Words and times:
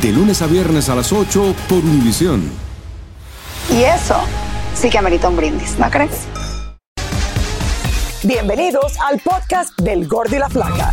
De 0.00 0.10
lunes 0.10 0.42
a 0.42 0.46
viernes 0.46 0.88
a 0.88 0.94
las 0.94 1.12
8 1.12 1.54
por 1.68 1.78
Univisión. 1.78 2.50
Y 3.70 3.82
eso 3.82 4.16
sí 4.74 4.90
que 4.90 4.98
amerita 4.98 5.28
un 5.28 5.36
brindis, 5.36 5.78
¿no 5.78 5.88
crees? 5.90 6.26
Bienvenidos 8.24 8.94
al 9.00 9.20
podcast 9.20 9.78
del 9.80 10.08
Gordo 10.08 10.36
y 10.36 10.38
la 10.38 10.48
Flaca. 10.48 10.92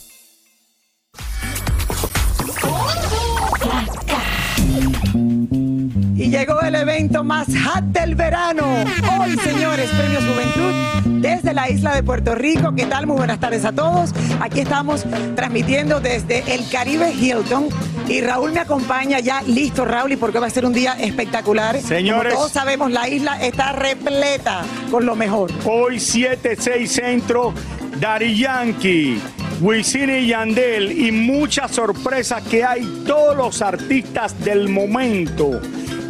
Y 6.21 6.29
llegó 6.29 6.61
el 6.61 6.75
evento 6.75 7.23
más 7.23 7.47
hot 7.47 7.83
del 7.85 8.13
verano. 8.13 8.63
Hoy, 9.19 9.35
señores, 9.37 9.89
Premios 9.89 10.23
Juventud 10.23 11.19
desde 11.19 11.51
la 11.51 11.67
isla 11.67 11.95
de 11.95 12.03
Puerto 12.03 12.35
Rico. 12.35 12.75
¿Qué 12.75 12.85
tal? 12.85 13.07
Muy 13.07 13.17
buenas 13.17 13.39
tardes 13.39 13.65
a 13.65 13.71
todos. 13.71 14.11
Aquí 14.39 14.59
estamos 14.59 15.03
transmitiendo 15.35 15.99
desde 15.99 16.43
el 16.53 16.69
Caribe 16.69 17.11
Hilton. 17.11 17.69
Y 18.07 18.21
Raúl 18.21 18.51
me 18.51 18.59
acompaña 18.59 19.19
ya 19.19 19.41
listo, 19.41 19.83
Raúl, 19.83 20.11
y 20.11 20.15
porque 20.15 20.37
va 20.37 20.45
a 20.45 20.51
ser 20.51 20.63
un 20.63 20.73
día 20.73 20.93
espectacular. 20.93 21.81
Señores. 21.81 22.35
Como 22.35 22.43
todos 22.43 22.51
sabemos, 22.51 22.91
la 22.91 23.09
isla 23.09 23.41
está 23.41 23.71
repleta 23.71 24.61
con 24.91 25.07
lo 25.07 25.15
mejor. 25.15 25.51
Hoy 25.65 25.95
7-6 25.95 26.85
Centro, 26.85 27.51
Dari 27.99 28.37
Yankee, 28.37 29.19
Wisin 29.59 30.11
y 30.11 30.27
Yandel 30.27 30.91
y 30.91 31.11
muchas 31.11 31.71
sorpresas 31.71 32.43
que 32.43 32.63
hay. 32.63 33.03
Todos 33.07 33.35
los 33.35 33.63
artistas 33.63 34.39
del 34.45 34.69
momento 34.69 35.59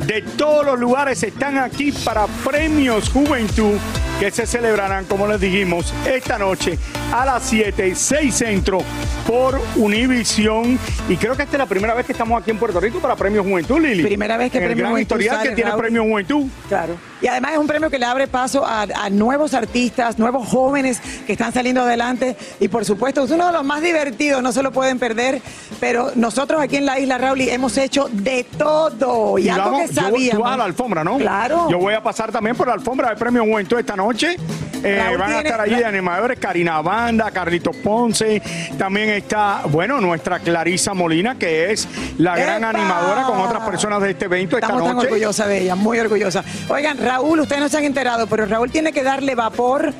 de 0.05 0.21
todos 0.21 0.65
los 0.65 0.79
lugares 0.79 1.21
están 1.23 1.57
aquí 1.57 1.91
para 1.91 2.27
Premios 2.43 3.09
Juventud 3.09 3.77
que 4.19 4.31
se 4.31 4.45
celebrarán, 4.45 5.05
como 5.05 5.27
les 5.27 5.39
dijimos, 5.39 5.93
esta 6.05 6.37
noche 6.37 6.77
a 7.11 7.25
las 7.25 7.43
7, 7.43 7.95
6 7.95 8.35
Centro 8.35 8.79
por 9.27 9.59
Univisión. 9.75 10.77
Y 11.09 11.17
creo 11.17 11.35
que 11.35 11.43
esta 11.43 11.55
es 11.55 11.59
la 11.59 11.65
primera 11.65 11.93
vez 11.93 12.05
que 12.05 12.11
estamos 12.11 12.41
aquí 12.41 12.51
en 12.51 12.57
Puerto 12.57 12.79
Rico 12.79 12.99
para 12.99 13.15
Premios 13.15 13.45
Juventud, 13.45 13.79
Lili. 13.79 14.03
Primera 14.03 14.37
vez 14.37 14.51
que 14.51 14.57
en 14.59 14.63
el 14.63 14.69
Premio 14.69 14.83
gran 14.83 14.91
Juventud 14.93 15.15
historial 15.15 15.37
sale, 15.37 15.49
que 15.49 15.55
tiene 15.55 15.71
Raúl. 15.71 15.81
Premios 15.81 16.05
Juventud. 16.05 16.47
Claro. 16.67 17.10
Y 17.21 17.27
además 17.27 17.51
es 17.53 17.57
un 17.59 17.67
premio 17.67 17.89
que 17.89 17.99
le 17.99 18.05
abre 18.05 18.27
paso 18.27 18.65
a, 18.65 18.81
a 18.81 19.09
nuevos 19.09 19.53
artistas, 19.53 20.17
nuevos 20.17 20.47
jóvenes 20.47 20.99
que 21.25 21.33
están 21.33 21.53
saliendo 21.53 21.81
adelante. 21.81 22.35
Y 22.59 22.67
por 22.67 22.83
supuesto, 22.85 23.23
es 23.23 23.31
uno 23.31 23.47
de 23.47 23.53
los 23.53 23.63
más 23.63 23.81
divertidos, 23.81 24.41
no 24.41 24.51
se 24.51 24.63
lo 24.63 24.71
pueden 24.71 24.97
perder. 24.99 25.41
Pero 25.79 26.11
nosotros 26.15 26.61
aquí 26.61 26.77
en 26.77 26.85
la 26.85 26.99
isla, 26.99 27.17
Raúl, 27.17 27.41
hemos 27.41 27.77
hecho 27.77 28.09
de 28.11 28.43
todo. 28.57 29.37
Y, 29.37 29.49
algo 29.49 29.71
vamos- 29.71 29.89
que 29.89 29.95
yo- 29.95 30.01
sabíamos. 30.01 30.37
tú 30.37 30.43
vas 30.43 30.53
a 30.53 30.57
la 30.57 30.63
alfombra, 30.65 31.03
¿no? 31.03 31.17
Claro. 31.17 31.67
Yo 31.69 31.77
voy 31.77 31.93
a 31.93 32.01
pasar 32.01 32.31
también 32.31 32.55
por 32.55 32.67
la 32.67 32.73
alfombra 32.73 33.09
de 33.09 33.15
Premio 33.15 33.43
Juventud 33.43 33.77
esta 33.79 33.95
noche. 33.95 34.35
Eh, 34.83 35.15
van 35.19 35.31
a 35.33 35.41
estar 35.41 35.61
allí 35.61 35.75
de 35.75 35.85
animadores 35.85 36.39
Karina 36.39 36.81
Banda, 36.81 37.29
Carlitos 37.29 37.75
Ponce. 37.77 38.41
También 38.79 39.09
está, 39.09 39.61
bueno, 39.69 40.01
nuestra 40.01 40.39
Clarisa 40.39 40.95
Molina, 40.95 41.37
que 41.37 41.71
es 41.71 41.87
la 42.17 42.35
gran 42.35 42.63
animadora 42.63 43.23
con 43.23 43.39
otras 43.39 43.61
personas 43.63 44.01
de 44.01 44.11
este 44.11 44.25
evento 44.25 44.57
esta 44.57 44.67
Estamos 44.67 44.87
tan 44.87 44.95
noche. 44.95 45.07
orgullosa 45.09 45.45
de 45.47 45.59
ella, 45.61 45.75
muy 45.75 45.99
orgullosa. 45.99 46.43
Oigan, 46.67 46.97
Raúl, 47.11 47.41
ustedes 47.41 47.61
no 47.61 47.67
se 47.67 47.77
han 47.77 47.83
enterado, 47.83 48.25
pero 48.27 48.45
Raúl 48.45 48.71
tiene 48.71 48.93
que 48.93 49.03
darle 49.03 49.35
vapor 49.35 49.93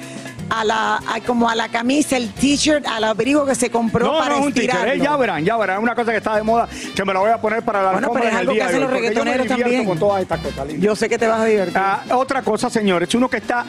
a 0.49 0.63
la, 0.63 0.95
a- 0.95 1.19
como 1.25 1.49
a 1.49 1.55
la 1.55 1.67
camisa, 1.67 2.15
el 2.15 2.29
t-shirt, 2.33 2.85
al 2.87 3.03
abrigo 3.03 3.45
que 3.45 3.53
se 3.53 3.69
compró 3.69 4.05
No, 4.05 4.17
para 4.17 4.37
no, 4.37 4.43
un 4.45 4.53
títere, 4.53 4.97
ya 4.97 5.17
verán, 5.17 5.43
ya 5.43 5.57
verán. 5.57 5.77
Es 5.79 5.83
una 5.83 5.93
cosa 5.93 6.11
que 6.11 6.17
está 6.19 6.37
de 6.37 6.43
moda, 6.43 6.69
que 6.95 7.03
me 7.03 7.13
la 7.13 7.19
voy 7.19 7.31
a 7.31 7.37
poner 7.41 7.63
para 7.63 7.83
la 7.83 7.91
Bueno, 7.91 8.11
pero 8.13 8.27
es 8.29 8.33
algo 8.33 8.53
que 8.53 8.63
hacen 8.63 8.79
los 8.81 8.89
porque 8.91 9.13
yo 9.13 9.25
me 9.25 9.31
reggaetoneros 9.33 9.47
también. 9.47 9.85
con 9.85 9.99
todas 9.99 10.21
estas 10.21 10.39
cosas. 10.39 10.67
Yo 10.79 10.95
sé 10.95 11.09
que 11.09 11.17
te 11.17 11.27
vas 11.27 11.41
a 11.41 11.45
divertir. 11.45 11.77
Ah, 11.77 12.01
otra 12.13 12.41
cosa, 12.43 12.69
señores, 12.69 13.13
uno 13.13 13.29
que 13.29 13.37
está 13.37 13.65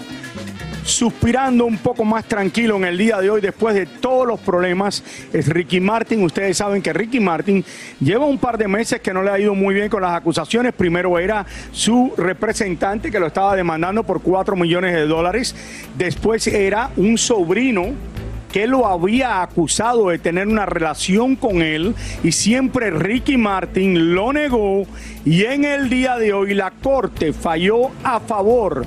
suspirando 0.85 1.65
un 1.65 1.79
poco 1.79 2.05
más 2.05 2.25
tranquilo 2.25 2.77
en 2.77 2.85
el 2.85 2.99
día 2.99 3.19
de 3.21 3.31
hoy 3.31 3.41
después 3.41 3.75
de 3.75 3.87
todos 3.87 4.27
los 4.27 4.41
problemas 4.41 5.03
es 5.33 5.47
Ricky 5.49 5.81
Martin. 5.81 6.23
Ustedes 6.23 6.57
saben 6.57 6.83
que 6.83 6.93
Ricky 6.93 7.21
Martin 7.21 7.65
lleva 8.01 8.27
un 8.27 8.39
par 8.39 8.59
de 8.59 8.69
meses 8.69 9.01
que 9.01 9.13
no 9.13 9.23
le 9.23 9.31
ha 9.31 9.39
ido 9.39 9.55
muy 9.55 9.75
bien 9.75 9.89
con 9.89 10.03
las 10.03 10.15
acusaciones. 10.15 10.73
Primero 10.73 11.19
era 11.19 11.47
su 11.71 12.13
representante 12.17 13.11
que 13.11 13.21
lo 13.21 13.29
estaba 13.29 13.57
demandando 13.57 14.03
por 14.03 14.23
4 14.23 14.57
millones 14.57 14.95
de 14.95 15.07
dólares. 15.07 15.55
Después 15.97 16.47
era 16.47 16.91
un 16.97 17.17
sobrino 17.17 17.93
que 18.53 18.67
lo 18.67 18.87
había 18.87 19.41
acusado 19.41 20.11
de 20.11 20.19
tener 20.19 20.47
una 20.47 20.67
relación 20.67 21.37
con 21.37 21.63
él 21.63 21.95
y 22.23 22.33
siempre 22.33 22.91
Ricky 22.91 23.39
Martin 23.39 24.15
lo 24.15 24.31
negó 24.33 24.85
y 25.25 25.45
en 25.45 25.65
el 25.65 25.89
día 25.89 26.19
de 26.19 26.35
hoy 26.35 26.53
la 26.53 26.71
corte 26.71 27.33
falló 27.33 27.91
a 28.05 28.21
favor 28.21 28.87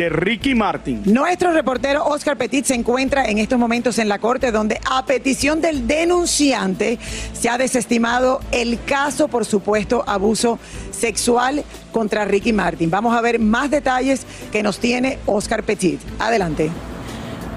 de 0.00 0.08
Ricky 0.08 0.54
Martin. 0.54 1.02
Nuestro 1.04 1.52
reportero 1.52 2.06
Oscar 2.06 2.38
Petit 2.38 2.64
se 2.64 2.74
encuentra 2.74 3.26
en 3.26 3.36
estos 3.36 3.58
momentos 3.58 3.98
en 3.98 4.08
la 4.08 4.18
corte 4.18 4.50
donde 4.50 4.80
a 4.90 5.04
petición 5.04 5.60
del 5.60 5.86
denunciante 5.86 6.98
se 7.34 7.50
ha 7.50 7.58
desestimado 7.58 8.40
el 8.50 8.82
caso 8.82 9.28
por 9.28 9.44
supuesto 9.44 10.02
abuso 10.06 10.58
sexual 10.90 11.64
contra 11.92 12.24
Ricky 12.24 12.54
Martin. 12.54 12.88
Vamos 12.88 13.14
a 13.14 13.20
ver 13.20 13.40
más 13.40 13.70
detalles 13.70 14.24
que 14.50 14.62
nos 14.62 14.78
tiene 14.78 15.18
Oscar 15.26 15.64
Petit. 15.64 16.00
Adelante. 16.18 16.70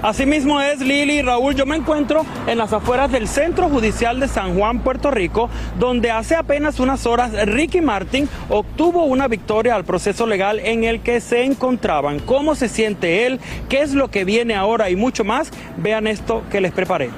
Asimismo 0.04 0.60
es 0.60 0.80
Lili 0.80 1.14
y 1.14 1.22
Raúl, 1.22 1.54
yo 1.54 1.64
me 1.64 1.76
encuentro 1.76 2.26
en 2.46 2.58
las 2.58 2.74
afueras 2.74 3.10
del 3.10 3.26
Centro 3.26 3.70
Judicial 3.70 4.20
de 4.20 4.28
San 4.28 4.54
Juan, 4.54 4.80
Puerto 4.80 5.10
Rico, 5.10 5.48
donde 5.78 6.10
hace 6.10 6.36
apenas 6.36 6.78
unas 6.78 7.06
horas 7.06 7.32
Ricky 7.46 7.80
Martin 7.80 8.28
obtuvo 8.50 9.04
una 9.04 9.28
victoria 9.28 9.74
al 9.74 9.86
proceso 9.86 10.26
legal 10.26 10.60
en 10.60 10.84
el 10.84 11.00
que 11.00 11.22
se 11.22 11.44
encontraban. 11.44 12.18
¿Cómo 12.18 12.54
se 12.54 12.68
siente 12.68 13.24
él? 13.24 13.40
¿Qué 13.70 13.80
es 13.80 13.94
lo 13.94 14.10
que 14.10 14.26
viene 14.26 14.54
ahora 14.54 14.90
y 14.90 14.96
mucho 14.96 15.24
más? 15.24 15.50
Vean 15.78 16.06
esto 16.06 16.42
que 16.50 16.60
les 16.60 16.72
preparé. 16.72 17.08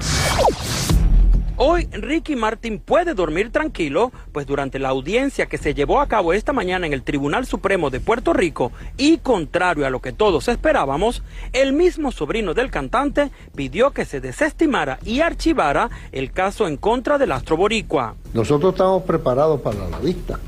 Hoy 1.58 1.88
Ricky 1.90 2.36
Martin 2.36 2.78
puede 2.78 3.14
dormir 3.14 3.50
tranquilo, 3.50 4.12
pues 4.32 4.46
durante 4.46 4.78
la 4.78 4.90
audiencia 4.90 5.46
que 5.46 5.56
se 5.56 5.72
llevó 5.72 6.02
a 6.02 6.06
cabo 6.06 6.34
esta 6.34 6.52
mañana 6.52 6.86
en 6.86 6.92
el 6.92 7.02
Tribunal 7.02 7.46
Supremo 7.46 7.88
de 7.88 7.98
Puerto 7.98 8.34
Rico 8.34 8.72
y 8.98 9.16
contrario 9.16 9.86
a 9.86 9.90
lo 9.90 10.02
que 10.02 10.12
todos 10.12 10.48
esperábamos, 10.48 11.22
el 11.54 11.72
mismo 11.72 12.12
sobrino 12.12 12.52
del 12.52 12.70
cantante 12.70 13.30
pidió 13.54 13.92
que 13.92 14.04
se 14.04 14.20
desestimara 14.20 14.98
y 15.02 15.20
archivara 15.20 15.88
el 16.12 16.30
caso 16.30 16.68
en 16.68 16.76
contra 16.76 17.16
del 17.16 17.32
astro 17.32 17.56
boricua. 17.56 18.16
Nosotros 18.34 18.74
estamos 18.74 19.04
preparados 19.04 19.58
para 19.62 19.88
la 19.88 19.98
vista, 19.98 20.38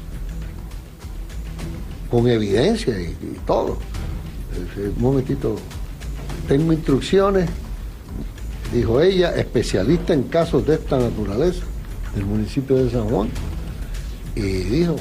con 2.10 2.28
evidencia 2.28 3.00
y, 3.00 3.05
y 3.06 3.40
todo. 3.46 3.78
Un 4.76 4.94
momentito, 5.00 5.56
tengo 6.46 6.70
instrucciones 6.75 7.49
dijo 8.73 9.00
ella, 9.00 9.35
especialista 9.35 10.12
en 10.12 10.25
casos 10.25 10.67
de 10.67 10.75
esta 10.75 10.99
naturaleza 10.99 11.65
del 12.15 12.26
municipio 12.26 12.76
de 12.76 12.91
San 12.91 13.09
Juan. 13.09 13.29
Y 14.35 14.41
dijo, 14.41 14.97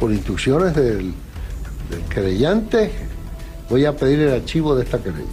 por 0.00 0.12
instrucciones 0.12 0.74
del, 0.74 1.12
del 1.90 2.02
querellante, 2.08 2.90
voy 3.68 3.84
a 3.84 3.94
pedir 3.94 4.20
el 4.20 4.32
archivo 4.32 4.74
de 4.74 4.84
esta 4.84 4.98
querella. 4.98 5.24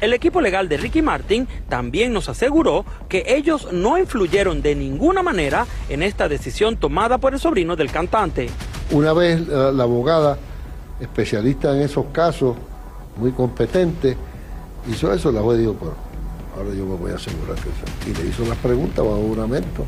El 0.00 0.12
equipo 0.12 0.42
legal 0.42 0.68
de 0.68 0.76
Ricky 0.76 1.00
Martin 1.00 1.48
también 1.68 2.12
nos 2.12 2.28
aseguró 2.28 2.84
que 3.08 3.24
ellos 3.28 3.68
no 3.72 3.96
influyeron 3.96 4.60
de 4.60 4.74
ninguna 4.74 5.22
manera 5.22 5.66
en 5.88 6.02
esta 6.02 6.28
decisión 6.28 6.76
tomada 6.76 7.18
por 7.18 7.32
el 7.32 7.40
sobrino 7.40 7.76
del 7.76 7.90
cantante. 7.90 8.50
Una 8.90 9.14
vez 9.14 9.46
la, 9.48 9.72
la 9.72 9.82
abogada, 9.84 10.38
especialista 11.00 11.74
en 11.74 11.82
esos 11.82 12.06
casos, 12.12 12.56
muy 13.16 13.32
competente, 13.32 14.16
hizo 14.90 15.12
eso, 15.12 15.32
la 15.32 15.40
juez 15.40 15.58
dijo, 15.58 15.74
pues 15.74 15.92
ahora 16.56 16.74
yo 16.74 16.86
me 16.86 16.96
voy 16.96 17.12
a 17.12 17.16
asegurar 17.16 17.56
que 17.56 17.62
sea. 17.62 18.10
Y 18.10 18.14
le 18.14 18.30
hizo 18.30 18.44
las 18.46 18.58
preguntas 18.58 19.04
bajo 19.04 19.22
juramento. 19.28 19.84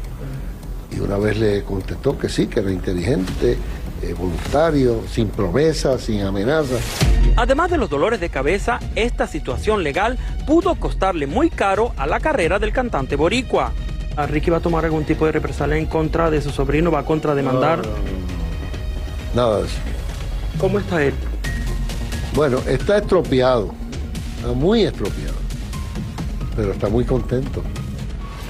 Y 0.90 1.00
una 1.00 1.18
vez 1.18 1.38
le 1.38 1.62
contestó 1.64 2.18
que 2.18 2.28
sí, 2.28 2.46
que 2.46 2.60
era 2.60 2.70
inteligente, 2.70 3.58
eh, 4.02 4.14
voluntario, 4.14 5.02
sin 5.10 5.28
promesas, 5.28 6.02
sin 6.02 6.22
amenazas. 6.22 6.80
Además 7.36 7.70
de 7.70 7.78
los 7.78 7.90
dolores 7.90 8.20
de 8.20 8.30
cabeza, 8.30 8.80
esta 8.94 9.26
situación 9.26 9.82
legal 9.82 10.18
pudo 10.46 10.74
costarle 10.76 11.26
muy 11.26 11.50
caro 11.50 11.92
a 11.96 12.06
la 12.06 12.20
carrera 12.20 12.58
del 12.58 12.72
cantante 12.72 13.16
boricua. 13.16 13.72
¿A 14.16 14.26
Ricky 14.26 14.50
va 14.50 14.56
a 14.56 14.60
tomar 14.60 14.84
algún 14.84 15.04
tipo 15.04 15.26
de 15.26 15.32
represalia 15.32 15.76
en 15.76 15.86
contra 15.86 16.30
de 16.30 16.40
su 16.42 16.50
sobrino? 16.50 16.90
¿Va 16.90 17.00
a 17.00 17.04
contrademandar? 17.04 17.82
Nada 19.34 19.58
de 19.58 19.66
eso. 19.66 19.76
¿Cómo 20.58 20.78
está 20.80 21.02
él? 21.04 21.14
Bueno, 22.34 22.58
está 22.66 22.98
estropeado, 22.98 23.72
está 24.36 24.52
muy 24.52 24.82
estropeado, 24.82 25.27
pero 26.58 26.72
está 26.72 26.88
muy 26.88 27.04
contento. 27.04 27.62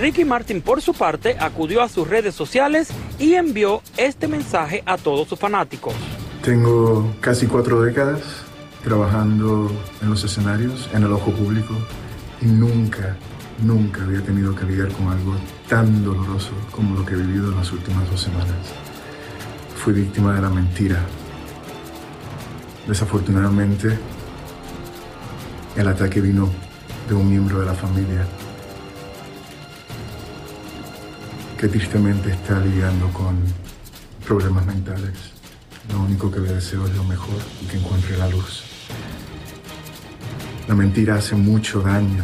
Ricky 0.01 0.25
Martin, 0.25 0.63
por 0.63 0.81
su 0.81 0.95
parte, 0.95 1.37
acudió 1.39 1.83
a 1.83 1.91
sus 1.91 2.09
redes 2.09 2.35
sociales 2.35 2.89
y 3.19 3.35
envió 3.35 3.83
este 3.99 4.29
mensaje 4.29 4.83
a 4.87 4.97
todos 4.97 5.29
sus 5.29 5.39
fanáticos. 5.39 5.93
Tengo 6.43 7.15
casi 7.21 7.47
cuatro 7.47 7.83
décadas 7.83 8.23
trabajando 8.83 9.71
en 10.01 10.09
los 10.09 10.25
escenarios, 10.25 10.89
en 10.95 11.03
el 11.03 11.13
ojo 11.13 11.33
público, 11.33 11.75
y 12.41 12.47
nunca, 12.47 13.15
nunca 13.63 14.05
había 14.05 14.23
tenido 14.23 14.55
que 14.55 14.65
lidiar 14.65 14.89
con 14.93 15.09
algo 15.09 15.35
tan 15.69 16.03
doloroso 16.03 16.53
como 16.71 16.95
lo 16.99 17.05
que 17.05 17.13
he 17.13 17.19
vivido 17.19 17.51
en 17.51 17.57
las 17.57 17.71
últimas 17.73 18.11
dos 18.11 18.23
semanas. 18.23 18.73
Fui 19.77 19.93
víctima 19.93 20.33
de 20.33 20.41
la 20.41 20.49
mentira. 20.49 21.05
Desafortunadamente, 22.87 23.99
el 25.77 25.89
ataque 25.89 26.23
vino 26.23 26.49
de 27.09 27.15
un 27.15 27.31
miembro 27.31 27.61
de 27.61 27.67
la 27.67 27.75
familia 27.75 28.27
que 31.57 31.67
tristemente 31.67 32.31
está 32.31 32.61
lidiando 32.61 33.09
con 33.15 33.37
problemas 34.27 34.67
mentales. 34.67 35.15
Lo 35.91 36.03
único 36.03 36.31
que 36.31 36.41
le 36.41 36.53
deseo 36.53 36.87
es 36.87 36.95
lo 36.95 37.05
mejor 37.05 37.39
y 37.63 37.67
que 37.67 37.79
encuentre 37.79 38.19
la 38.19 38.29
luz. 38.29 38.63
La 40.69 40.75
mentira 40.75 41.15
hace 41.15 41.35
mucho 41.35 41.81
daño. 41.81 42.23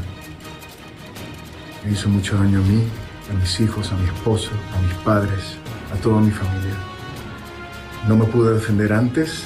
Me 1.83 1.93
hizo 1.93 2.11
mucho 2.11 2.37
daño 2.37 2.59
a 2.59 2.63
mí, 2.63 2.85
a 3.31 3.41
mis 3.41 3.61
hijos, 3.61 3.91
a 3.91 3.97
mi 3.97 4.05
esposo, 4.05 4.51
a 4.77 4.81
mis 4.83 4.95
padres, 5.03 5.57
a 5.95 5.97
toda 5.97 6.21
mi 6.21 6.31
familia. 6.31 6.77
No 8.07 8.17
me 8.17 8.27
pude 8.27 8.53
defender 8.53 8.93
antes 8.93 9.45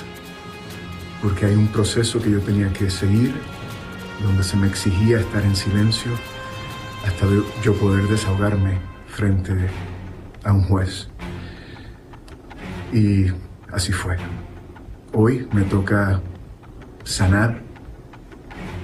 porque 1.22 1.46
hay 1.46 1.54
un 1.54 1.68
proceso 1.68 2.20
que 2.20 2.30
yo 2.30 2.40
tenía 2.40 2.72
que 2.72 2.90
seguir 2.90 3.34
donde 4.22 4.42
se 4.42 4.56
me 4.56 4.66
exigía 4.66 5.20
estar 5.20 5.42
en 5.44 5.54
silencio 5.54 6.12
hasta 7.06 7.26
yo 7.62 7.74
poder 7.74 8.06
desahogarme 8.08 8.78
frente 9.06 9.54
a 10.44 10.52
un 10.52 10.62
juez. 10.64 11.08
Y 12.92 13.26
así 13.72 13.92
fue. 13.92 14.16
Hoy 15.12 15.48
me 15.52 15.62
toca 15.62 16.20
sanar 17.04 17.60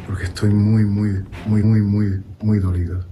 porque 0.07 0.25
estoy 0.25 0.51
muy, 0.51 0.85
muy, 0.85 1.25
muy, 1.47 1.63
muy, 1.63 1.81
muy, 1.81 2.23
muy 2.41 2.59
dolido. 2.59 3.05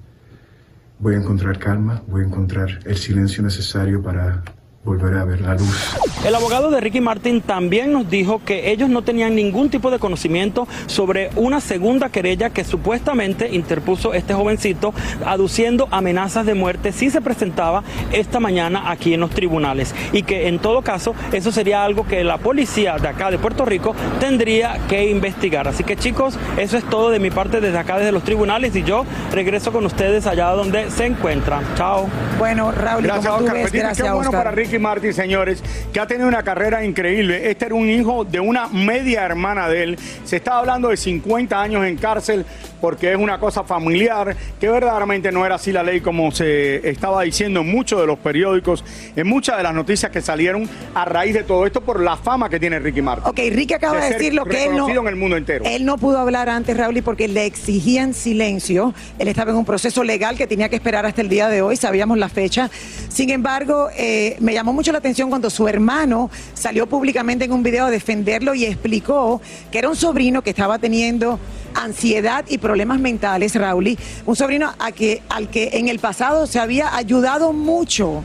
Voy 0.99 1.15
a 1.15 1.19
encontrar 1.19 1.59
calma, 1.59 2.03
voy 2.07 2.23
a 2.23 2.27
encontrar 2.27 2.81
el 2.85 2.97
silencio 2.97 3.43
necesario 3.43 4.03
para 4.03 4.43
volver 4.84 5.14
a 5.17 5.25
ver 5.25 5.40
la 5.40 5.55
luz. 5.55 5.96
El 6.26 6.34
abogado 6.34 6.70
de 6.70 6.81
Ricky 6.81 7.00
Martin 7.00 7.40
también 7.40 7.93
nos 7.93 8.11
dijo 8.11 8.40
que 8.44 8.73
ellos 8.73 8.88
no 8.88 9.02
tenían 9.02 9.34
ningún 9.37 9.70
tipo 9.70 9.93
de 9.93 10.00
conocimiento 10.00 10.67
sobre 10.87 11.31
una 11.37 11.61
segunda 11.61 12.08
querella 12.08 12.50
que 12.50 12.64
supuestamente 12.64 13.55
interpuso 13.55 14.12
este 14.12 14.34
jovencito 14.34 14.93
aduciendo 15.25 15.87
amenazas 15.93 16.46
de 16.46 16.55
muerte 16.55 16.90
si 16.90 17.11
se 17.11 17.20
presentaba 17.20 17.84
esta 18.12 18.40
mañana 18.40 18.90
aquí 18.90 19.14
en 19.14 19.20
los 19.20 19.31
tribunales 19.31 19.94
y 20.12 20.25
que 20.25 20.49
en 20.49 20.58
todo 20.58 20.82
caso 20.82 21.14
eso 21.32 21.52
sería 21.52 21.84
algo 21.84 22.05
que 22.06 22.25
la 22.25 22.38
policía 22.38 22.96
de 22.96 23.06
acá 23.06 23.31
de 23.31 23.38
Puerto 23.38 23.64
Rico 23.64 23.94
tendría 24.19 24.79
que 24.88 25.08
investigar. 25.08 25.69
Así 25.69 25.84
que 25.84 25.96
chicos, 25.96 26.37
eso 26.56 26.76
es 26.76 26.82
todo 26.84 27.11
de 27.11 27.20
mi 27.20 27.31
parte 27.31 27.61
desde 27.61 27.79
acá 27.79 27.99
desde 27.99 28.11
los 28.11 28.25
tribunales 28.25 28.75
y 28.75 28.82
yo 28.82 29.05
regreso 29.31 29.70
con 29.73 29.87
ustedes 29.87 30.26
allá 30.26 30.49
donde 30.50 30.90
se 30.90 31.06
encuentran. 31.06 31.64
Chao. 31.76 32.08
Bueno, 32.38 32.73
Raúl, 32.73 33.05
Gracias, 33.05 33.26
como 33.26 33.38
tú 33.38 33.44
Oscar. 33.44 33.56
ves, 33.56 33.67
Petit, 33.70 33.81
gracias, 33.81 34.06
qué 34.08 34.12
bueno 34.12 34.29
Oscar. 34.31 34.44
para 34.44 34.50
Ricky 34.50 34.72
Martin, 34.79 35.13
señores, 35.13 35.63
que 35.93 36.01
ha 36.01 36.07
tenido 36.07 36.29
una 36.29 36.43
carrera 36.43 36.85
increíble. 36.85 37.51
Este 37.51 37.67
era 37.67 37.75
un 37.75 37.89
hijo 37.89 38.25
de 38.25 38.41
una 38.41 38.69
media 38.69 39.25
hermana 39.25 39.69
de 39.69 39.83
él. 39.83 39.99
Se 40.25 40.37
estaba 40.37 40.59
hablando 40.59 40.89
de 40.89 40.97
50 40.97 41.61
años 41.61 41.85
en 41.85 41.97
cárcel 41.97 42.47
porque 42.83 43.13
es 43.13 43.17
una 43.17 43.39
cosa 43.39 43.63
familiar, 43.63 44.37
que 44.61 44.69
verdaderamente 44.69 45.31
no 45.31 45.47
era 45.47 45.55
así 45.55 45.71
la 45.71 45.85
ley 45.85 46.01
como 46.01 46.33
se 46.33 46.89
estaba 46.89 47.23
diciendo 47.23 47.61
en 47.61 47.71
muchos 47.71 48.01
de 48.01 48.09
los 48.09 48.19
periódicos, 48.19 48.85
en 49.15 49.29
muchas 49.29 49.57
de 49.57 49.63
las 49.63 49.73
noticias 49.73 50.11
que 50.11 50.21
salieron 50.21 50.69
a 50.93 51.05
raíz 51.05 51.33
de 51.33 51.45
todo 51.45 51.65
esto 51.65 51.81
por 51.81 52.01
la 52.01 52.17
fama 52.17 52.49
que 52.49 52.59
tiene 52.59 52.81
Ricky 52.81 53.01
Martin. 53.01 53.29
Ok, 53.29 53.39
Ricky 53.53 53.75
acaba 53.75 54.01
de, 54.01 54.13
decir 54.13 54.35
lo 54.35 54.45
que 54.45 54.65
él 54.65 54.77
no, 54.77 54.89
en 54.89 55.07
el 55.07 55.15
mundo 55.15 55.37
entero. 55.37 55.65
él 55.65 55.85
no 55.85 55.97
pudo 55.97 56.19
hablar 56.19 56.49
antes, 56.49 56.77
Raúl, 56.77 56.97
y 56.97 57.03
porque 57.03 57.29
le 57.29 57.47
exigían 57.47 58.15
silencio. 58.15 58.93
Él 59.19 59.29
estaba 59.29 59.53
en 59.53 59.59
un 59.59 59.65
proceso 59.65 60.03
legal 60.03 60.37
que 60.37 60.49
tenía 60.49 60.69
que 60.69 60.77
esperar 60.77 61.07
hasta 61.07 61.21
el 61.21 61.29
día 61.29 61.49
de 61.49 61.63
hoy, 61.63 61.77
sabíamos 61.77 62.19
la 62.19 62.29
fecha. 62.29 62.69
Sin 63.09 63.31
embargo, 63.31 63.91
eh, 63.97 64.37
me 64.41 64.55
llamó 64.55 64.62
mucho 64.70 64.93
la 64.93 64.99
atención 64.99 65.31
cuando 65.31 65.50
su 65.50 65.67
hermano 65.67 66.31
salió 66.55 66.87
públicamente 66.87 67.46
en 67.46 67.53
un 67.53 67.63
video 67.63 67.87
a 67.87 67.91
defenderlo 67.91 68.55
y 68.55 68.67
explicó 68.67 69.41
que 69.70 69.79
era 69.79 69.89
un 69.89 69.96
sobrino 69.96 70.43
que 70.43 70.51
estaba 70.51 70.79
teniendo 70.79 71.41
ansiedad 71.75 72.44
y 72.48 72.58
problemas 72.58 73.01
mentales, 73.01 73.55
Raúl, 73.56 73.98
un 74.27 74.37
sobrino 74.37 74.72
a 74.79 74.93
que, 74.93 75.22
al 75.29 75.48
que 75.48 75.70
en 75.72 75.89
el 75.89 75.98
pasado 75.98 76.46
se 76.46 76.60
había 76.60 76.94
ayudado 76.94 77.53
mucho 77.53 78.22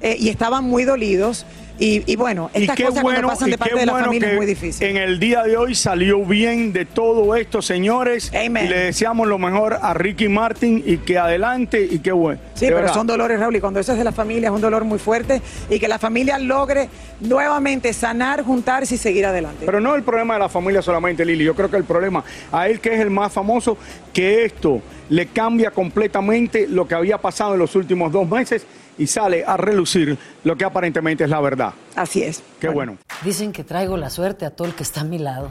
eh, 0.00 0.16
y 0.18 0.28
estaban 0.28 0.64
muy 0.64 0.84
dolidos. 0.84 1.46
Y, 1.78 2.02
y 2.10 2.16
bueno, 2.16 2.50
Y 2.54 2.62
estas 2.62 2.76
qué 2.76 2.84
cosas 2.84 3.02
bueno, 3.02 3.18
cuando 3.18 3.28
pasan 3.28 3.48
y 3.48 3.50
de 3.52 3.56
qué 3.56 3.60
parte 3.60 3.78
de 3.78 3.86
la 3.86 3.92
bueno 3.92 4.06
familia 4.06 4.28
que 4.28 4.34
es 4.34 4.38
muy 4.38 4.46
difícil. 4.46 4.86
En 4.86 4.96
el 4.96 5.20
día 5.20 5.42
de 5.42 5.56
hoy 5.56 5.74
salió 5.74 6.24
bien 6.24 6.72
de 6.72 6.84
todo 6.84 7.36
esto, 7.36 7.62
señores. 7.62 8.32
Amen. 8.34 8.66
Y 8.66 8.68
le 8.68 8.78
deseamos 8.78 9.28
lo 9.28 9.38
mejor 9.38 9.78
a 9.80 9.94
Ricky 9.94 10.28
Martin 10.28 10.82
y 10.84 10.98
que 10.98 11.18
adelante 11.18 11.86
y 11.88 12.00
qué 12.00 12.12
bueno. 12.12 12.40
Sí, 12.54 12.66
pero 12.66 12.76
verdad. 12.76 12.94
son 12.94 13.06
dolores, 13.06 13.38
Raúl, 13.38 13.54
y 13.56 13.60
cuando 13.60 13.78
eso 13.78 13.92
es 13.92 13.98
de 13.98 14.04
la 14.04 14.12
familia 14.12 14.48
es 14.48 14.54
un 14.54 14.60
dolor 14.60 14.84
muy 14.84 14.98
fuerte 14.98 15.40
y 15.70 15.78
que 15.78 15.86
la 15.86 15.98
familia 15.98 16.38
logre 16.38 16.88
nuevamente 17.20 17.92
sanar, 17.92 18.42
juntarse 18.42 18.96
y 18.96 18.98
seguir 18.98 19.26
adelante. 19.26 19.64
Pero 19.64 19.80
no 19.80 19.94
el 19.94 20.02
problema 20.02 20.34
de 20.34 20.40
la 20.40 20.48
familia 20.48 20.82
solamente, 20.82 21.24
Lili. 21.24 21.44
Yo 21.44 21.54
creo 21.54 21.70
que 21.70 21.76
el 21.76 21.84
problema 21.84 22.24
a 22.50 22.68
él, 22.68 22.80
que 22.80 22.94
es 22.94 23.00
el 23.00 23.10
más 23.10 23.32
famoso, 23.32 23.78
que 24.12 24.44
esto 24.44 24.82
le 25.10 25.26
cambia 25.26 25.70
completamente 25.70 26.66
lo 26.68 26.86
que 26.86 26.94
había 26.94 27.18
pasado 27.18 27.54
en 27.54 27.60
los 27.60 27.74
últimos 27.76 28.12
dos 28.12 28.28
meses 28.28 28.66
y 28.98 29.06
sale 29.06 29.44
a 29.46 29.56
relucir 29.56 30.18
lo 30.44 30.56
que 30.56 30.64
aparentemente 30.64 31.24
es 31.24 31.30
la 31.30 31.40
verdad. 31.40 31.72
Así 31.96 32.22
es. 32.22 32.42
Qué 32.60 32.68
bueno. 32.68 32.98
Dicen 33.24 33.52
que 33.52 33.64
traigo 33.64 33.96
la 33.96 34.10
suerte 34.10 34.44
a 34.44 34.50
todo 34.50 34.68
el 34.68 34.74
que 34.74 34.82
está 34.82 35.00
a 35.02 35.04
mi 35.04 35.18
lado. 35.18 35.50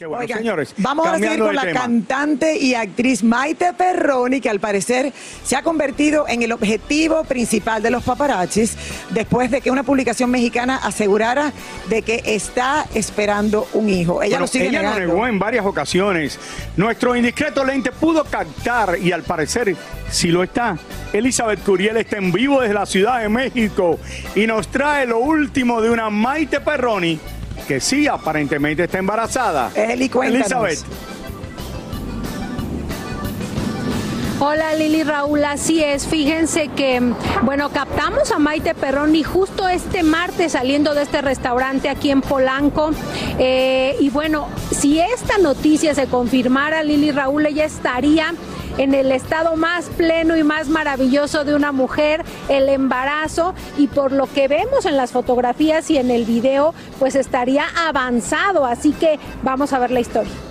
Qué 0.00 0.06
bueno, 0.06 0.22
Oigan, 0.22 0.38
señores. 0.38 0.74
Vamos 0.78 1.06
a 1.06 1.18
seguir 1.18 1.38
con 1.40 1.54
la 1.54 1.60
tema. 1.60 1.80
cantante 1.80 2.56
y 2.56 2.72
actriz 2.72 3.22
Maite 3.22 3.74
Perroni, 3.74 4.40
que 4.40 4.48
al 4.48 4.58
parecer 4.58 5.12
se 5.44 5.56
ha 5.56 5.62
convertido 5.62 6.26
en 6.26 6.42
el 6.42 6.52
objetivo 6.52 7.22
principal 7.24 7.82
de 7.82 7.90
los 7.90 8.02
paparazzis 8.02 8.78
después 9.10 9.50
de 9.50 9.60
que 9.60 9.70
una 9.70 9.82
publicación 9.82 10.30
mexicana 10.30 10.80
asegurara 10.82 11.52
de 11.90 12.00
que 12.00 12.22
está 12.24 12.86
esperando 12.94 13.68
un 13.74 13.90
hijo. 13.90 14.22
Ella 14.22 14.38
Bueno, 14.38 14.44
lo 14.44 14.46
sigue 14.46 14.68
ella 14.68 14.80
lo 14.80 14.98
negó 14.98 15.26
en 15.26 15.38
varias 15.38 15.66
ocasiones. 15.66 16.38
Nuestro 16.78 17.14
indiscreto 17.14 17.62
lente 17.62 17.92
pudo 17.92 18.24
captar, 18.24 18.96
y 18.98 19.12
al 19.12 19.22
parecer 19.22 19.76
si 20.10 20.28
lo 20.28 20.42
está, 20.42 20.78
Elizabeth 21.12 21.62
Curiel 21.62 21.98
está 21.98 22.16
en 22.16 22.32
vivo 22.32 22.62
desde 22.62 22.72
la 22.72 22.86
Ciudad 22.86 23.20
de 23.20 23.28
México 23.28 23.98
y 24.34 24.46
nos 24.46 24.68
trae 24.68 25.04
lo 25.04 25.18
último 25.18 25.82
de 25.82 25.90
una 25.90 26.08
Maite 26.08 26.60
Perroni 26.60 27.20
que 27.70 27.78
sí 27.78 28.08
aparentemente 28.08 28.82
está 28.82 28.98
embarazada. 28.98 29.70
Eli, 29.76 30.08
cuéntanos. 30.08 30.66
Elizabeth. 30.66 30.78
Hola 34.40 34.74
Lili 34.74 35.04
Raúl, 35.04 35.44
así 35.44 35.80
es. 35.80 36.04
Fíjense 36.04 36.66
que, 36.74 37.00
bueno, 37.42 37.68
captamos 37.68 38.32
a 38.32 38.40
Maite 38.40 38.74
Perroni 38.74 39.22
justo 39.22 39.68
este 39.68 40.02
martes 40.02 40.50
saliendo 40.50 40.94
de 40.94 41.02
este 41.02 41.22
restaurante 41.22 41.88
aquí 41.88 42.10
en 42.10 42.22
Polanco. 42.22 42.90
Eh, 43.38 43.94
y 44.00 44.10
bueno, 44.10 44.48
si 44.72 44.98
esta 44.98 45.38
noticia 45.38 45.94
se 45.94 46.08
confirmara, 46.08 46.82
Lili 46.82 47.12
Raúl, 47.12 47.46
ella 47.46 47.66
estaría 47.66 48.34
en 48.80 48.94
el 48.94 49.12
estado 49.12 49.56
más 49.56 49.90
pleno 49.90 50.38
y 50.38 50.42
más 50.42 50.68
maravilloso 50.68 51.44
de 51.44 51.54
una 51.54 51.70
mujer, 51.70 52.24
el 52.48 52.66
embarazo, 52.70 53.54
y 53.76 53.88
por 53.88 54.10
lo 54.10 54.26
que 54.26 54.48
vemos 54.48 54.86
en 54.86 54.96
las 54.96 55.12
fotografías 55.12 55.90
y 55.90 55.98
en 55.98 56.10
el 56.10 56.24
video, 56.24 56.72
pues 56.98 57.14
estaría 57.14 57.66
avanzado. 57.86 58.64
Así 58.64 58.92
que 58.92 59.18
vamos 59.42 59.74
a 59.74 59.78
ver 59.78 59.90
la 59.90 60.00
historia. 60.00 60.49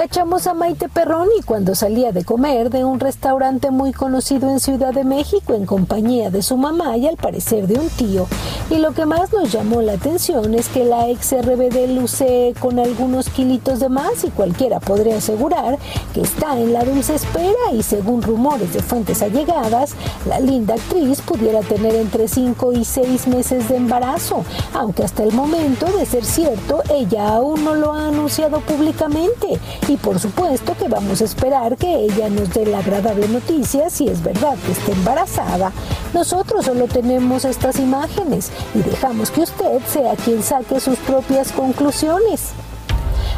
Cachamos 0.00 0.46
a 0.46 0.54
Maite 0.54 0.88
Perroni 0.88 1.42
cuando 1.44 1.74
salía 1.74 2.10
de 2.10 2.24
comer 2.24 2.70
de 2.70 2.84
un 2.84 3.00
restaurante 3.00 3.70
muy 3.70 3.92
conocido 3.92 4.48
en 4.48 4.58
Ciudad 4.58 4.94
de 4.94 5.04
México 5.04 5.52
en 5.52 5.66
compañía 5.66 6.30
de 6.30 6.40
su 6.40 6.56
mamá 6.56 6.96
y 6.96 7.06
al 7.06 7.18
parecer 7.18 7.66
de 7.66 7.78
un 7.78 7.90
tío. 7.90 8.26
Y 8.70 8.78
lo 8.78 8.92
que 8.92 9.04
más 9.04 9.30
nos 9.34 9.52
llamó 9.52 9.82
la 9.82 9.92
atención 9.92 10.54
es 10.54 10.68
que 10.70 10.84
la 10.84 11.10
ex 11.10 11.32
RBD 11.32 11.94
luce 11.94 12.54
con 12.60 12.78
algunos 12.78 13.28
kilitos 13.28 13.78
de 13.78 13.90
más 13.90 14.24
y 14.24 14.30
cualquiera 14.30 14.80
podría 14.80 15.18
asegurar 15.18 15.78
que 16.14 16.22
está 16.22 16.58
en 16.58 16.72
la 16.72 16.82
dulce 16.82 17.16
espera 17.16 17.72
y 17.74 17.82
según 17.82 18.22
rumores 18.22 18.72
de 18.72 18.80
fuentes 18.80 19.20
allegadas, 19.20 19.96
la 20.26 20.40
linda 20.40 20.76
actriz 20.76 21.20
pudiera 21.20 21.60
tener 21.60 21.94
entre 21.94 22.26
5 22.26 22.72
y 22.72 22.86
6 22.86 23.26
meses 23.26 23.68
de 23.68 23.76
embarazo, 23.76 24.46
aunque 24.72 25.04
hasta 25.04 25.24
el 25.24 25.32
momento 25.32 25.84
de 25.92 26.06
ser 26.06 26.24
cierto, 26.24 26.82
ella 26.88 27.34
aún 27.34 27.62
no 27.64 27.74
lo 27.74 27.92
ha 27.92 28.08
anunciado 28.08 28.60
públicamente 28.60 29.60
y 29.90 29.96
por 29.96 30.20
supuesto 30.20 30.76
que 30.78 30.86
vamos 30.86 31.20
a 31.20 31.24
esperar 31.24 31.76
que 31.76 32.04
ella 32.04 32.28
nos 32.28 32.50
dé 32.50 32.64
la 32.64 32.78
agradable 32.78 33.26
noticia 33.26 33.90
si 33.90 34.06
es 34.06 34.22
verdad 34.22 34.56
que 34.64 34.70
está 34.70 34.92
embarazada. 34.92 35.72
Nosotros 36.14 36.66
solo 36.66 36.86
tenemos 36.86 37.44
estas 37.44 37.80
imágenes 37.80 38.52
y 38.72 38.82
dejamos 38.82 39.32
que 39.32 39.40
usted 39.40 39.80
sea 39.88 40.14
quien 40.14 40.44
saque 40.44 40.78
sus 40.78 40.96
propias 40.98 41.50
conclusiones. 41.50 42.52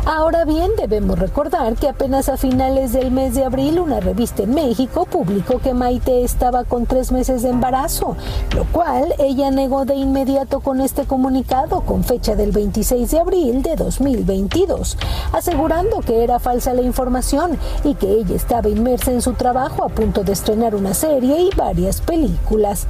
Ahora 0.05 0.45
bien, 0.45 0.73
debemos 0.77 1.17
recordar 1.17 1.77
que 1.77 1.89
apenas 1.89 2.29
a 2.29 2.37
finales 2.37 2.93
del 2.93 3.13
mes 3.13 3.37
de 3.37 3.45
abril 3.45 3.79
una 3.79 4.01
revista 4.01 4.43
en 4.43 4.53
México 4.53 5.07
publicó 5.07 5.61
que 5.61 5.75
Maite 5.75 6.25
estaba 6.25 6.65
con 6.65 6.87
tres 6.87 7.13
meses 7.13 7.43
de 7.43 7.51
embarazo, 7.51 8.17
lo 8.57 8.65
cual 8.65 9.15
ella 9.21 9.53
negó 9.53 9.85
de 9.85 9.95
inmediato 9.95 10.59
con 10.59 10.81
este 10.81 11.05
comunicado 11.05 11.83
con 11.83 12.03
fecha 12.03 12.35
del 12.35 12.51
26 12.51 13.13
de 13.13 13.21
abril 13.21 13.63
de 13.63 13.77
2022, 13.77 14.99
asegurando 15.33 16.01
que 16.01 16.25
era 16.25 16.41
falsa 16.41 16.75
la 16.75 16.83
información 16.83 17.57
y 17.85 17.95
que 17.95 18.11
ella 18.11 18.35
estaba 18.35 18.69
inmersa 18.69 19.13
en 19.13 19.23
su 19.23 19.35
trabajo 19.35 19.85
a 19.85 19.89
punto 19.89 20.25
de 20.25 20.33
estrenar 20.33 20.75
una 20.75 20.95
serie 20.95 21.43
y 21.43 21.51
varias 21.57 22.01
películas. 22.01 22.89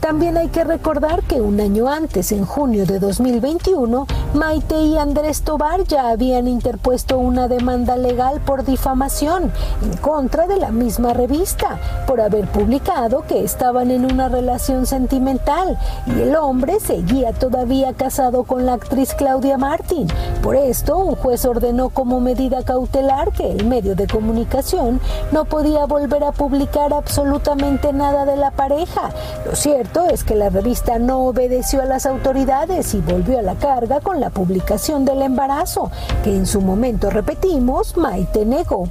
También 0.00 0.38
hay 0.38 0.48
que 0.48 0.64
recordar 0.64 1.22
que 1.24 1.42
un 1.42 1.60
año 1.60 1.86
antes, 1.86 2.32
en 2.32 2.46
junio 2.46 2.86
de 2.86 2.98
2021, 2.98 4.06
Maite 4.32 4.80
y 4.80 4.96
Andrés 4.96 5.42
Tobar 5.42 5.84
ya 5.84 6.08
habían 6.08 6.48
interpuesto 6.48 7.18
una 7.18 7.48
demanda 7.48 7.98
legal 7.98 8.40
por 8.40 8.64
difamación 8.64 9.52
en 9.82 9.96
contra 9.98 10.46
de 10.46 10.56
la 10.56 10.70
misma 10.70 11.12
revista 11.12 11.78
por 12.06 12.22
haber 12.22 12.46
publicado 12.46 13.24
que 13.26 13.44
estaban 13.44 13.90
en 13.90 14.10
una 14.10 14.30
relación 14.30 14.86
sentimental 14.86 15.78
y 16.06 16.22
el 16.22 16.34
hombre 16.34 16.80
seguía 16.80 17.32
todavía 17.32 17.92
casado 17.92 18.44
con 18.44 18.64
la 18.64 18.74
actriz 18.74 19.12
Claudia 19.14 19.58
Martín. 19.58 20.08
Por 20.42 20.56
esto, 20.56 20.96
un 20.96 21.14
juez 21.14 21.44
ordenó 21.44 21.90
como 21.90 22.20
medida 22.20 22.62
cautelar 22.62 23.32
que 23.32 23.52
el 23.52 23.66
medio 23.66 23.94
de 23.94 24.06
comunicación 24.06 24.98
no 25.30 25.44
podía 25.44 25.84
volver 25.84 26.24
a 26.24 26.32
publicar 26.32 26.94
absolutamente 26.94 27.92
nada 27.92 28.24
de 28.24 28.36
la 28.36 28.50
pareja. 28.50 29.10
Lo 29.44 29.54
cierto 29.54 29.89
es 30.10 30.24
que 30.24 30.36
la 30.36 30.50
revista 30.50 30.98
no 30.98 31.26
obedeció 31.26 31.82
a 31.82 31.84
las 31.84 32.06
autoridades 32.06 32.94
y 32.94 33.00
volvió 33.00 33.38
a 33.38 33.42
la 33.42 33.56
carga 33.56 34.00
con 34.00 34.20
la 34.20 34.30
publicación 34.30 35.04
del 35.04 35.22
embarazo, 35.22 35.90
que 36.22 36.34
en 36.34 36.46
su 36.46 36.60
momento, 36.60 37.10
repetimos, 37.10 37.96
Maite 37.96 38.46
negó. 38.46 38.88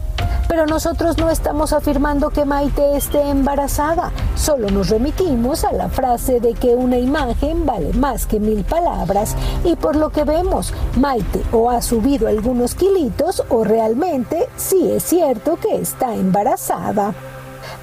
Pero 0.49 0.65
nosotros 0.65 1.17
no 1.17 1.29
estamos 1.29 1.73
afirmando 1.73 2.31
que 2.31 2.43
Maite 2.43 2.97
esté 2.97 3.29
embarazada, 3.29 4.11
solo 4.35 4.69
nos 4.69 4.89
remitimos 4.89 5.63
a 5.63 5.71
la 5.71 5.89
frase 5.89 6.39
de 6.39 6.53
que 6.53 6.75
una 6.75 6.97
imagen 6.97 7.65
vale 7.65 7.93
más 7.93 8.25
que 8.25 8.39
mil 8.39 8.63
palabras 8.63 9.35
y 9.63 9.75
por 9.75 9.95
lo 9.95 10.09
que 10.09 10.25
vemos, 10.25 10.73
Maite 10.97 11.43
o 11.53 11.69
ha 11.69 11.81
subido 11.81 12.27
algunos 12.27 12.75
kilitos 12.75 13.43
o 13.49 13.63
realmente 13.63 14.49
sí 14.57 14.91
es 14.91 15.03
cierto 15.03 15.57
que 15.57 15.75
está 15.75 16.13
embarazada. 16.13 17.13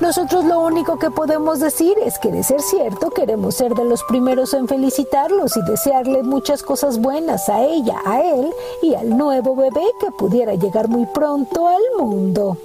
Nosotros 0.01 0.45
lo 0.45 0.61
único 0.61 0.99
que 0.99 1.11
podemos 1.11 1.59
decir 1.59 1.95
es 2.05 2.19
que 2.19 2.31
de 2.31 2.43
ser 2.43 2.61
cierto 2.61 3.11
queremos 3.11 3.55
ser 3.55 3.75
de 3.75 3.85
los 3.85 4.05
primeros 4.05 4.53
en 4.53 4.69
felicitarlos 4.69 5.57
y 5.57 5.63
desearle 5.63 6.23
muchas 6.23 6.63
cosas 6.63 6.99
buenas 6.99 7.49
a 7.49 7.65
ella, 7.65 7.97
a 8.05 8.21
él 8.21 8.53
y 8.83 8.95
al 8.95 9.17
nuevo 9.17 9.57
bebé 9.57 9.85
que 9.99 10.11
pudiera 10.11 10.55
llegar 10.55 10.89
muy 10.89 11.07
pronto 11.07 11.67
al 11.67 11.83
mundo. 11.99 12.59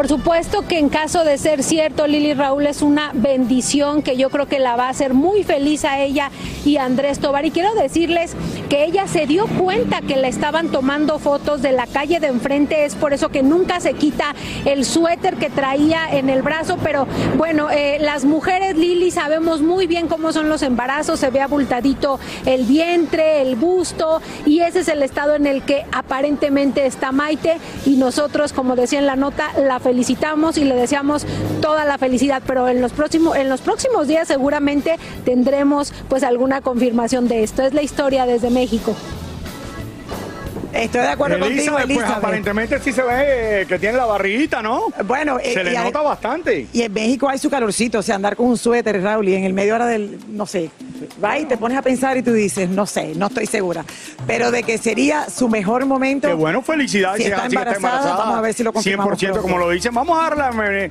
Por 0.00 0.08
supuesto 0.08 0.66
que 0.66 0.78
en 0.78 0.88
caso 0.88 1.24
de 1.24 1.36
ser 1.36 1.62
cierto, 1.62 2.06
Lili 2.06 2.32
Raúl 2.32 2.66
es 2.66 2.80
una 2.80 3.10
bendición 3.12 4.00
que 4.00 4.16
yo 4.16 4.30
creo 4.30 4.46
que 4.46 4.58
la 4.58 4.74
va 4.74 4.86
a 4.86 4.88
hacer 4.88 5.12
muy 5.12 5.44
feliz 5.44 5.84
a 5.84 6.00
ella 6.00 6.30
y 6.64 6.78
a 6.78 6.84
Andrés 6.84 7.18
Tobar. 7.18 7.44
Y 7.44 7.50
quiero 7.50 7.74
decirles 7.74 8.34
que 8.70 8.84
ella 8.84 9.06
se 9.06 9.26
dio 9.26 9.46
cuenta 9.58 10.00
que 10.00 10.16
le 10.16 10.28
estaban 10.28 10.68
tomando 10.68 11.18
fotos 11.18 11.60
de 11.60 11.72
la 11.72 11.86
calle 11.86 12.18
de 12.18 12.28
enfrente, 12.28 12.86
es 12.86 12.94
por 12.94 13.12
eso 13.12 13.28
que 13.28 13.42
nunca 13.42 13.78
se 13.80 13.92
quita 13.92 14.34
el 14.64 14.86
suéter 14.86 15.36
que 15.36 15.50
traía 15.50 16.08
en 16.10 16.30
el 16.30 16.40
brazo. 16.40 16.78
Pero 16.82 17.06
bueno, 17.36 17.68
eh, 17.70 17.98
las 18.00 18.24
mujeres, 18.24 18.78
Lili, 18.78 19.10
sabemos 19.10 19.60
muy 19.60 19.86
bien 19.86 20.08
cómo 20.08 20.32
son 20.32 20.48
los 20.48 20.62
embarazos, 20.62 21.20
se 21.20 21.28
ve 21.28 21.42
abultadito 21.42 22.18
el 22.46 22.64
vientre, 22.64 23.42
el 23.42 23.56
busto, 23.56 24.22
y 24.46 24.60
ese 24.60 24.80
es 24.80 24.88
el 24.88 25.02
estado 25.02 25.34
en 25.34 25.46
el 25.46 25.60
que 25.60 25.84
aparentemente 25.92 26.86
está 26.86 27.12
Maite. 27.12 27.58
Y 27.84 27.96
nosotros, 27.96 28.54
como 28.54 28.76
decía 28.76 28.98
en 28.98 29.06
la 29.06 29.16
nota, 29.16 29.50
la 29.58 29.78
felicitamos 29.90 30.56
y 30.56 30.62
le 30.62 30.76
deseamos 30.76 31.26
toda 31.60 31.84
la 31.84 31.98
felicidad, 31.98 32.44
pero 32.46 32.68
en 32.68 32.80
los 32.80 32.92
próximos 32.92 33.36
en 33.36 33.48
los 33.48 33.60
próximos 33.60 34.06
días 34.06 34.28
seguramente 34.28 34.96
tendremos 35.24 35.92
pues 36.08 36.22
alguna 36.22 36.60
confirmación 36.60 37.26
de 37.26 37.42
esto. 37.42 37.62
Es 37.62 37.74
la 37.74 37.82
historia 37.82 38.24
desde 38.24 38.50
México. 38.50 38.94
Estoy 40.84 41.00
de 41.02 41.08
acuerdo 41.08 41.38
contigo, 41.38 41.60
Elizabeth, 41.60 41.84
pues 41.86 41.96
Elizabeth. 41.98 42.16
aparentemente 42.18 42.78
sí 42.80 42.92
se 42.92 43.02
ve 43.02 43.66
que 43.68 43.78
tiene 43.78 43.96
la 43.98 44.06
barriguita, 44.06 44.62
¿no? 44.62 44.86
Bueno, 45.04 45.38
eh, 45.38 45.52
se 45.54 45.64
le 45.64 45.76
hay- 45.76 45.84
nota 45.84 46.00
bastante. 46.02 46.66
Y 46.72 46.82
en 46.82 46.92
México 46.92 47.28
hay 47.28 47.38
su 47.38 47.50
calorcito, 47.50 47.98
o 47.98 48.02
sea, 48.02 48.16
andar 48.16 48.36
con 48.36 48.46
un 48.46 48.56
suéter, 48.58 49.02
Raúl, 49.02 49.28
y 49.28 49.34
en 49.34 49.44
el 49.44 49.52
medio 49.52 49.74
hora 49.74 49.86
del, 49.86 50.18
no 50.28 50.46
sé, 50.46 50.70
Va 51.22 51.38
y 51.38 51.46
te 51.46 51.56
pones 51.56 51.78
a 51.78 51.82
pensar 51.82 52.16
y 52.18 52.22
tú 52.22 52.32
dices, 52.32 52.68
no 52.68 52.84
sé, 52.86 53.14
no 53.16 53.26
estoy 53.28 53.46
segura. 53.46 53.84
Pero 54.26 54.50
de 54.50 54.62
que 54.62 54.76
sería 54.76 55.30
su 55.30 55.48
mejor 55.48 55.86
momento. 55.86 56.28
Qué 56.28 56.34
bueno, 56.34 56.60
felicidades. 56.62 57.22
Si 57.22 57.30
está 57.30 57.46
está 57.46 57.46
embarazada, 57.46 58.16
vamos 58.16 58.36
a 58.36 58.40
ver 58.42 58.52
si 58.54 58.62
lo 58.62 58.72
confirmamos 58.72 59.18
100% 59.18 59.28
como 59.40 59.42
pronto. 59.54 59.58
lo 59.66 59.70
dicen. 59.70 59.94
Vamos 59.94 60.18
a 60.22 60.34
darle 60.34 60.84
eh, 60.86 60.90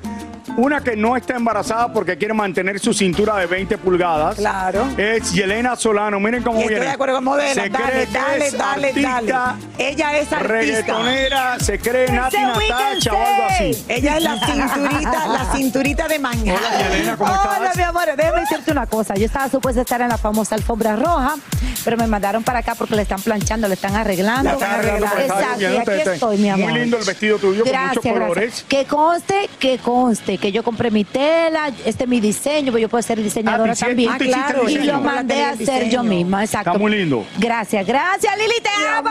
una 0.58 0.82
que 0.82 0.96
no 0.96 1.15
está 1.15 1.36
embarazada 1.36 1.91
porque 1.91 2.18
quiere 2.18 2.34
mantener 2.34 2.79
su 2.79 2.94
cintura 2.94 3.36
de 3.38 3.46
20 3.46 3.77
pulgadas. 3.77 4.36
Claro. 4.36 4.88
Es 4.98 5.34
Yelena 5.34 5.75
Solano. 5.75 6.20
Miren 6.20 6.44
cómo 6.44 6.60
estoy 6.60 6.75
viene. 6.75 6.86
de 6.86 6.91
acuerdo 6.91 7.15
con 7.15 7.24
modelo. 7.24 7.53
Se 7.62 7.70
Dale, 7.70 7.84
cree 7.86 8.06
que 8.08 8.13
dale, 8.13 8.48
es 8.48 8.58
dale, 8.58 8.88
artista, 8.88 9.22
dale. 9.22 9.60
Ella 9.77 10.18
es 10.18 10.34
artista. 10.34 10.39
Reggaetonera, 10.39 11.60
se 11.60 11.79
cree 11.79 12.12
Nati 12.12 12.38
Natacha 12.38 13.13
o 13.13 13.18
algo 13.18 13.44
así. 13.50 13.86
Ella 13.88 14.18
es 14.18 14.24
la 14.24 14.39
cinturita, 14.46 15.27
la 15.27 15.46
cinturita 15.56 16.08
de 16.08 16.20
Manhattan. 16.20 16.56
Hola, 16.58 16.89
Yelena, 16.89 17.18
¿cómo 17.18 17.34
estás? 17.36 17.60
Hola, 17.60 17.72
mi 17.75 17.84
amor, 17.84 18.03
déjame 18.18 18.41
decirte 18.41 18.72
una 18.72 18.86
cosa. 18.88 19.13
Yo 19.15 19.25
estaba 19.25 19.50
supuesta 19.50 19.82
a 19.82 19.84
estar 19.84 20.01
en 20.01 20.10
la 20.10 20.18
famosa 20.18 20.56
alfombra 20.56 20.96
roja, 20.96 21.36
pero 21.86 21.98
me 21.98 22.08
mandaron 22.08 22.44
para 22.44 22.60
acá 22.60 22.75
porque 22.75 22.96
le 22.96 23.03
están 23.03 23.22
planchando, 23.22 23.68
le 23.68 23.75
están 23.75 23.96
arreglando. 23.96 24.44
La 24.44 24.53
están 24.53 24.72
arreglando, 24.72 25.20
Exacto, 25.20 25.62
y 25.62 25.65
aquí 25.65 26.10
estoy, 26.10 26.38
mi 26.38 26.50
amor. 26.50 26.72
Muy 26.72 26.79
lindo 26.82 26.98
el 26.98 27.06
vestido 27.06 27.38
tuyo 27.38 27.63
con 27.63 27.88
muchos 27.88 28.03
colores. 28.03 28.65
Que 28.68 28.86
conste, 28.86 29.50
que 29.60 29.77
conste, 29.77 30.38
que 30.41 30.51
yo 30.51 30.63
compré 30.63 30.89
mi 30.91 31.03
tela, 31.03 31.72
este 31.86 32.03
es 32.05 32.10
mi 32.10 32.19
diseño, 32.19 32.72
porque 32.72 32.84
yo 32.84 32.89
puedo 32.89 33.01
ser 33.01 33.22
diseñadora 33.22 33.74
Ah, 33.74 33.75
también. 33.75 34.12
hiciste 34.15 34.62
el 34.65 34.69
y 34.72 34.86
lo 34.86 35.00
mandé 35.01 35.43
a 35.43 35.50
hacer 35.50 35.89
yo 35.89 36.03
misma, 36.03 36.43
exacto. 36.43 36.69
Está 36.72 36.79
muy 36.79 36.91
lindo. 36.96 37.25
Gracias, 37.38 37.86
gracias 37.86 38.38
Lili, 38.38 38.53
te 38.62 38.69
amo. 38.98 39.10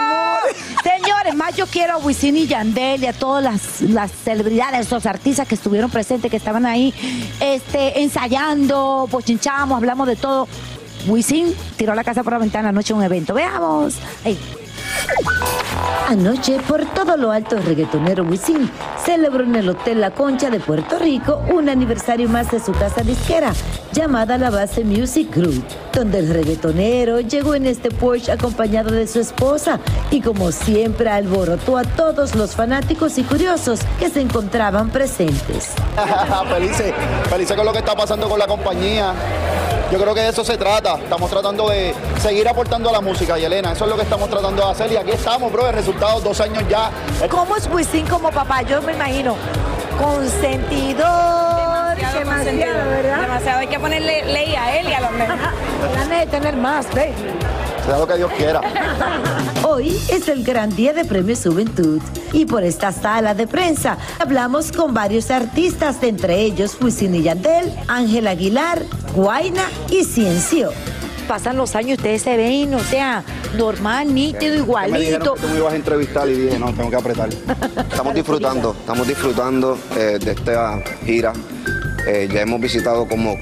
Señores, 0.83 1.35
más 1.35 1.55
yo 1.57 1.67
quiero 1.67 1.95
a 1.95 1.97
Wisin 1.99 2.37
y 2.37 2.47
Yandel 2.47 3.03
y 3.03 3.07
a 3.07 3.13
todas 3.13 3.43
las, 3.45 3.81
las 3.83 4.11
celebridades, 4.11 4.91
los 4.91 5.05
artistas 5.07 5.47
que 5.47 5.55
estuvieron 5.55 5.91
presentes, 5.91 6.31
que 6.31 6.37
estaban 6.37 6.65
ahí 6.67 6.95
este, 7.41 8.01
ensayando, 8.03 9.07
pochinchamos, 9.11 9.77
hablamos 9.77 10.07
de 10.07 10.17
todo. 10.17 10.49
Wisin 11.07 11.55
tiró 11.77 11.95
la 11.95 12.05
casa 12.05 12.23
por 12.25 12.33
la 12.33 12.39
ventana 12.39 12.71
anoche 12.71 12.93
en 12.93 12.99
un 12.99 13.05
evento. 13.05 13.35
Veamos. 13.35 13.95
Anoche, 16.09 16.59
por 16.67 16.87
todo 16.87 17.19
lo 17.19 17.31
alto, 17.31 17.55
el 17.55 17.65
reggaetonero 17.65 18.25
Wisin 18.25 18.71
celebró 19.05 19.45
en 19.45 19.55
el 19.57 19.69
Hotel 19.69 20.01
La 20.01 20.11
Concha 20.11 20.49
de 20.49 20.59
Puerto 20.59 20.99
Rico 20.99 21.43
un 21.53 21.69
aniversario 21.69 22.31
más 22.31 22.51
de 22.51 22.61
su 22.61 22.73
casa 22.73 23.03
disquera, 23.03 23.53
llamada 23.93 24.39
La 24.39 24.49
Base 24.49 24.85
Music 24.85 25.29
Group, 25.37 25.63
donde 25.93 26.21
el 26.21 26.33
reggaetonero 26.33 27.21
llegó 27.21 27.55
en 27.55 27.67
este 27.67 27.91
Porsche 27.91 28.33
acompañado 28.33 28.91
de 28.91 29.07
su 29.07 29.21
esposa 29.21 29.81
y 30.11 30.23
como 30.23 30.51
siempre 30.51 31.11
alborotó 31.11 31.77
a 31.77 31.85
todos 31.85 32.35
los 32.35 32.57
fanáticos 32.57 33.19
y 33.19 33.23
curiosos 33.23 33.81
que 33.99 34.09
se 34.09 34.23
encontraban 34.23 34.89
presentes. 34.89 35.75
felices, 36.49 36.95
felices 37.29 37.55
con 37.55 37.67
lo 37.67 37.73
que 37.73 37.81
está 37.81 37.95
pasando 37.95 38.31
con 38.31 38.39
la 38.39 38.47
compañía. 38.47 39.13
Yo 39.91 39.99
creo 39.99 40.15
que 40.15 40.21
de 40.21 40.29
eso 40.29 40.45
se 40.45 40.59
trata. 40.59 40.97
Estamos 40.97 41.31
tratando 41.31 41.71
de 41.71 41.95
seguir 42.21 42.47
aportando 42.47 42.91
a 42.91 42.93
la 42.93 43.01
música, 43.01 43.39
y 43.39 43.45
Elena. 43.45 43.73
Eso 43.73 43.85
es 43.85 43.91
lo 43.91 43.97
que 43.97 44.03
estamos 44.03 44.29
tratando 44.29 44.65
de 44.65 44.71
hacer. 44.71 44.93
Y 44.93 44.97
aquí 44.97 45.13
estamos, 45.13 45.51
bro. 45.51 45.67
El 45.67 45.75
resultado, 45.75 46.21
dos 46.21 46.41
años 46.41 46.63
ya. 46.69 46.91
¿Cómo 47.31 47.57
es 47.57 47.67
Wisin 47.73 48.07
como 48.07 48.31
papá? 48.31 48.63
Yo 48.63 48.83
me 48.83 48.93
imagino 48.93 49.35
consentidor, 49.99 51.97
demasiado, 51.97 52.91
¿verdad? 52.91 53.21
Demasiado. 53.23 53.59
Hay 53.61 53.67
que 53.67 53.81
ponerle 53.81 54.25
ley 54.27 54.55
a 54.55 54.79
él 54.79 54.89
y 54.89 54.93
a 54.93 55.01
los 55.01 55.13
nenes. 55.13 55.39
Ganas 55.95 56.21
de 56.21 56.27
tener 56.27 56.57
más, 56.57 56.93
ve. 56.95 57.13
Sea 57.89 57.99
lo 57.99 58.07
que 58.07 58.17
Dios 58.17 58.31
quiera. 58.37 58.61
Hoy 59.67 59.97
es 60.11 60.29
el 60.29 60.45
gran 60.45 60.77
día 60.77 60.93
de 60.93 61.07
Premios 61.07 61.41
Juventud 61.43 62.03
y 62.35 62.45
por 62.45 62.63
esta 62.63 62.93
sala 62.93 63.33
de 63.33 63.47
prensa 63.47 63.97
hablamos 64.19 64.73
con 64.73 64.93
varios 64.93 65.31
artistas, 65.31 66.03
entre 66.03 66.39
ellos 66.39 66.77
Wisin 66.83 67.15
y 67.15 67.23
Yandel, 67.23 67.75
Ángel 67.89 68.27
Aguilar, 68.27 68.83
Guaina 69.15 69.65
y 69.89 70.05
Ciencio. 70.05 70.69
Pasan 71.27 71.57
los 71.57 71.75
años, 71.77 71.97
ustedes 71.97 72.21
se 72.21 72.37
ven, 72.37 72.75
o 72.75 72.81
sea, 72.81 73.25
normal, 73.57 74.13
nítido, 74.15 74.53
Me 74.53 74.59
igualito. 74.59 75.33
que 75.33 75.41
tú 75.41 75.49
me 75.49 75.57
ibas 75.57 75.73
a 75.73 75.77
entrevistar 75.77 76.29
y 76.29 76.35
dije, 76.35 76.59
no, 76.59 76.75
tengo 76.75 76.91
que 76.91 76.97
apretar. 76.97 77.31
Estamos 77.31 78.13
disfrutando, 78.13 78.77
estamos 78.79 79.09
disfrutando 79.09 79.79
eh, 79.97 80.19
de 80.23 80.33
esta 80.33 80.79
gira. 81.07 81.33
Eh, 82.07 82.29
ya 82.31 82.43
hemos 82.43 82.61
visitado 82.61 83.09
como 83.09 83.35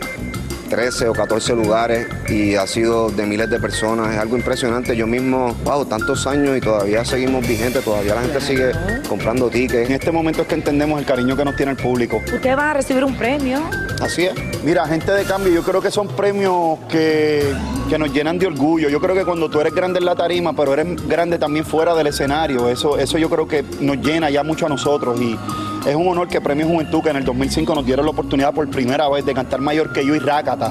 13 0.68 1.08
o 1.08 1.12
14 1.12 1.54
lugares 1.54 2.06
y 2.28 2.54
ha 2.56 2.66
sido 2.66 3.10
de 3.10 3.26
miles 3.26 3.48
de 3.50 3.58
personas. 3.60 4.12
Es 4.14 4.18
algo 4.18 4.36
impresionante. 4.36 4.96
Yo 4.96 5.06
mismo, 5.06 5.54
wow, 5.64 5.84
tantos 5.86 6.26
años 6.26 6.56
y 6.56 6.60
todavía 6.60 7.04
seguimos 7.04 7.46
vigentes, 7.46 7.84
todavía 7.84 8.14
la 8.14 8.22
gente 8.22 8.40
sigue 8.40 8.72
comprando 9.08 9.48
tickets. 9.48 9.88
En 9.88 9.94
este 9.94 10.10
momento 10.10 10.42
es 10.42 10.48
que 10.48 10.54
entendemos 10.54 10.98
el 10.98 11.06
cariño 11.06 11.36
que 11.36 11.44
nos 11.44 11.56
tiene 11.56 11.72
el 11.72 11.78
público. 11.78 12.18
Ustedes 12.18 12.56
van 12.56 12.68
a 12.68 12.74
recibir 12.74 13.04
un 13.04 13.16
premio. 13.16 13.60
Así 14.00 14.24
es. 14.24 14.34
Mira, 14.64 14.86
gente 14.86 15.12
de 15.12 15.24
cambio, 15.24 15.52
yo 15.52 15.62
creo 15.62 15.80
que 15.80 15.90
son 15.90 16.08
premios 16.08 16.78
que, 16.88 17.54
que 17.88 17.98
nos 17.98 18.12
llenan 18.12 18.38
de 18.38 18.46
orgullo. 18.46 18.88
Yo 18.88 19.00
creo 19.00 19.14
que 19.14 19.24
cuando 19.24 19.48
tú 19.48 19.60
eres 19.60 19.74
grande 19.74 19.98
en 19.98 20.04
la 20.04 20.14
tarima, 20.14 20.52
pero 20.54 20.72
eres 20.72 21.06
grande 21.06 21.38
también 21.38 21.64
fuera 21.64 21.94
del 21.94 22.08
escenario, 22.08 22.68
eso, 22.68 22.98
eso 22.98 23.18
yo 23.18 23.30
creo 23.30 23.46
que 23.46 23.64
nos 23.80 23.98
llena 23.98 24.28
ya 24.30 24.42
mucho 24.42 24.66
a 24.66 24.68
nosotros. 24.68 25.20
Y 25.20 25.38
es 25.86 25.94
un 25.94 26.08
honor 26.08 26.28
que 26.28 26.40
Premio 26.40 26.66
Juventud, 26.66 27.02
que 27.02 27.10
en 27.10 27.16
el 27.16 27.24
2005 27.24 27.74
nos 27.74 27.86
dieron 27.86 28.04
la 28.06 28.12
oportunidad 28.12 28.52
por 28.52 28.68
primera 28.68 29.08
vez 29.08 29.24
de 29.24 29.34
cantar 29.34 29.60
Mayor 29.60 29.92
que 29.92 30.04
yo 30.04 30.14
y 30.14 30.18
Rácata. 30.18 30.70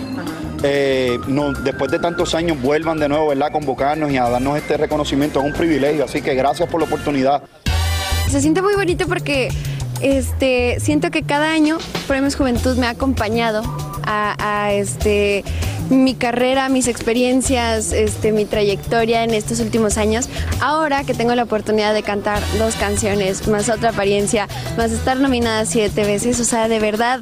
eh, 0.63 1.19
nos- 1.27 1.63
después 1.63 1.91
de 1.91 1.99
tantos 1.99 2.33
años 2.33 2.59
vuelvan 2.59 2.97
de 2.97 3.07
nuevo 3.07 3.27
¿verdad? 3.27 3.49
a 3.49 3.51
convocarnos 3.51 4.09
y 4.11 4.17
a 4.17 4.27
darnos 4.29 4.57
este 4.57 4.77
reconocimiento. 4.77 5.39
Es 5.39 5.45
un 5.45 5.53
privilegio, 5.53 6.05
así 6.05 6.21
que 6.21 6.33
gracias 6.33 6.67
por 6.69 6.79
la 6.81 6.87
oportunidad. 6.87 7.43
Se 8.29 8.41
siente 8.41 8.61
muy 8.63 8.73
bonito 8.75 9.05
porque 9.07 9.49
este, 10.01 10.79
siento 10.79 11.11
que 11.11 11.21
cada 11.23 11.51
año 11.51 11.77
Premios 12.07 12.35
Juventud 12.35 12.77
me 12.77 12.87
ha 12.87 12.91
acompañado 12.91 13.61
a, 14.07 14.35
a, 14.39 14.73
este, 14.73 15.43
mi 15.89 16.13
carrera, 16.15 16.69
mis 16.69 16.87
experiencias, 16.87 17.91
este, 17.91 18.31
mi 18.31 18.45
trayectoria 18.45 19.23
en 19.23 19.31
estos 19.33 19.59
últimos 19.59 19.97
años. 19.97 20.29
Ahora 20.61 21.03
que 21.03 21.13
tengo 21.13 21.35
la 21.35 21.43
oportunidad 21.43 21.93
de 21.93 22.03
cantar 22.03 22.41
dos 22.57 22.75
canciones, 22.75 23.47
más 23.47 23.69
otra 23.69 23.89
apariencia, 23.89 24.47
más 24.77 24.91
estar 24.91 25.17
nominada 25.17 25.65
siete 25.65 26.05
veces, 26.05 26.39
o 26.39 26.43
sea, 26.43 26.67
de 26.67 26.79
verdad, 26.79 27.21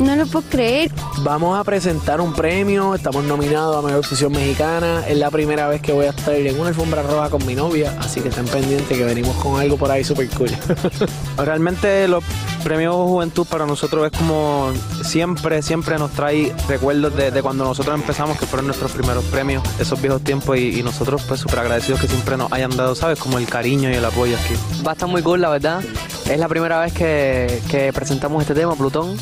no 0.00 0.16
lo 0.16 0.26
puedo 0.26 0.46
creer. 0.48 0.90
Vamos 1.22 1.58
a 1.58 1.64
presentar 1.64 2.20
un 2.20 2.32
premio, 2.32 2.94
estamos 2.94 3.24
nominados 3.24 3.76
a 3.76 3.86
Mejor 3.86 4.04
Fusión 4.04 4.32
Mexicana. 4.32 5.04
Es 5.06 5.16
la 5.16 5.30
primera 5.30 5.68
vez 5.68 5.80
que 5.80 5.92
voy 5.92 6.06
a 6.06 6.10
estar 6.10 6.34
en 6.34 6.58
una 6.58 6.68
alfombra 6.68 7.02
roja 7.02 7.30
con 7.30 7.44
mi 7.46 7.54
novia, 7.54 7.94
así 8.00 8.20
que 8.20 8.28
estén 8.28 8.46
pendientes 8.46 8.96
que 8.96 9.04
venimos 9.04 9.36
con 9.36 9.60
algo 9.60 9.76
por 9.76 9.90
ahí 9.90 10.02
súper 10.02 10.28
cool. 10.30 10.50
Realmente 11.38 12.08
los 12.08 12.24
premios 12.64 12.94
Juventud 12.94 13.46
para 13.46 13.66
nosotros 13.66 14.10
es 14.10 14.18
como 14.18 14.72
siempre, 15.02 15.62
siempre 15.62 15.98
nos 15.98 16.10
trae 16.10 16.54
recuerdos 16.66 17.14
de, 17.14 17.30
de 17.30 17.42
cuando 17.42 17.64
nosotros 17.64 17.94
empezamos, 17.94 18.38
que 18.38 18.46
fueron 18.46 18.66
nuestros 18.66 18.92
primeros 18.92 19.22
premios, 19.26 19.62
esos 19.78 20.00
viejos 20.00 20.22
tiempos, 20.22 20.56
y, 20.56 20.80
y 20.80 20.82
nosotros 20.82 21.22
pues 21.28 21.40
súper 21.40 21.60
agradecidos 21.60 22.00
que 22.00 22.08
siempre 22.08 22.36
nos 22.36 22.50
hayan 22.52 22.76
dado, 22.76 22.94
¿sabes? 22.94 23.18
Como 23.18 23.38
el 23.38 23.46
cariño 23.46 23.90
y 23.90 23.94
el 23.94 24.04
apoyo 24.04 24.36
aquí. 24.36 24.54
Va 24.84 24.92
a 24.92 24.94
estar 24.94 25.08
muy 25.08 25.22
cool, 25.22 25.40
la 25.40 25.50
verdad. 25.50 25.84
Es 26.28 26.38
la 26.38 26.48
primera 26.48 26.80
vez 26.80 26.92
que, 26.92 27.62
que 27.70 27.92
presentamos 27.92 28.42
este 28.42 28.54
tema, 28.54 28.74
Plutón. 28.74 29.16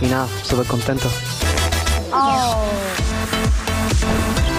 Y 0.00 0.06
nada, 0.06 0.26
súper 0.42 0.66
contento. 0.66 1.08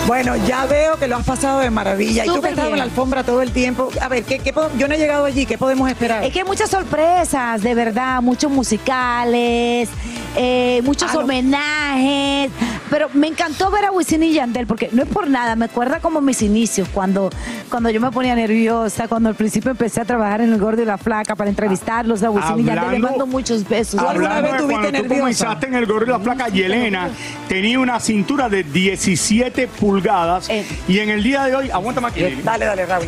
Bueno, 0.07 0.35
ya 0.47 0.65
veo 0.65 0.97
que 0.97 1.07
lo 1.07 1.15
has 1.17 1.25
pasado 1.25 1.59
de 1.59 1.69
maravilla. 1.69 2.25
y 2.25 2.27
tú 2.27 2.41
que 2.41 2.47
has 2.47 2.53
estado 2.53 2.71
en 2.71 2.77
la 2.77 2.83
alfombra 2.83 3.23
todo 3.23 3.41
el 3.41 3.51
tiempo. 3.51 3.89
A 4.01 4.07
ver, 4.07 4.23
¿qué, 4.23 4.39
qué 4.39 4.53
yo 4.77 4.87
no 4.87 4.93
he 4.93 4.97
llegado 4.97 5.25
allí. 5.25 5.45
¿Qué 5.45 5.57
podemos 5.57 5.89
esperar? 5.89 6.23
Es 6.23 6.33
que 6.33 6.39
hay 6.39 6.45
muchas 6.45 6.69
sorpresas, 6.69 7.61
de 7.61 7.75
verdad, 7.75 8.21
muchos 8.21 8.51
musicales, 8.51 9.89
eh, 10.35 10.81
muchos 10.83 11.09
Ah, 11.11 11.15
no. 11.15 11.19
homenajes. 11.21 12.51
Pero 12.89 13.07
me 13.13 13.27
encantó 13.27 13.71
ver 13.71 13.85
a 13.85 13.91
Wisin 13.91 14.21
y 14.23 14.33
Yandel, 14.33 14.67
porque 14.67 14.89
no 14.91 15.03
es 15.03 15.09
por 15.09 15.29
nada, 15.29 15.55
me 15.55 15.65
acuerda 15.65 15.99
como 15.99 16.19
mis 16.21 16.41
inicios, 16.41 16.89
cuando, 16.93 17.29
cuando 17.69 17.89
yo 17.89 18.01
me 18.01 18.11
ponía 18.11 18.35
nerviosa, 18.35 19.07
cuando 19.07 19.29
al 19.29 19.35
principio 19.35 19.71
empecé 19.71 20.01
a 20.01 20.05
trabajar 20.05 20.41
en 20.41 20.51
El 20.51 20.59
Gordo 20.59 20.81
y 20.81 20.85
la 20.85 20.97
Flaca 20.97 21.35
para 21.35 21.49
entrevistarlos 21.49 22.21
a 22.23 22.29
Wisin 22.29 22.59
y 22.59 22.63
Yandel. 22.63 22.75
Le 22.75 22.81
Hablando- 22.81 23.07
mando 23.09 23.27
muchos 23.27 23.67
besos. 23.67 23.99
Hablando 23.99 24.65
de 24.65 24.73
cuando 24.73 24.91
tú 25.03 25.07
comenzaste 25.07 25.67
en 25.67 25.75
el 25.75 25.85
gorro 25.85 26.05
y 26.05 26.09
la 26.09 26.19
placa, 26.19 26.49
Yelena 26.49 27.09
tenía 27.47 27.79
una 27.79 27.99
cintura 27.99 28.49
de 28.49 28.63
17 28.63 29.67
pulgadas 29.67 30.49
y 30.87 30.99
en 30.99 31.09
el 31.09 31.23
día 31.23 31.43
de 31.45 31.55
hoy, 31.55 31.69
aguanta 31.69 32.01
más 32.01 32.11
Eh, 32.17 32.37
Dale, 32.43 32.65
dale, 32.65 32.85
Raúl. 32.85 33.07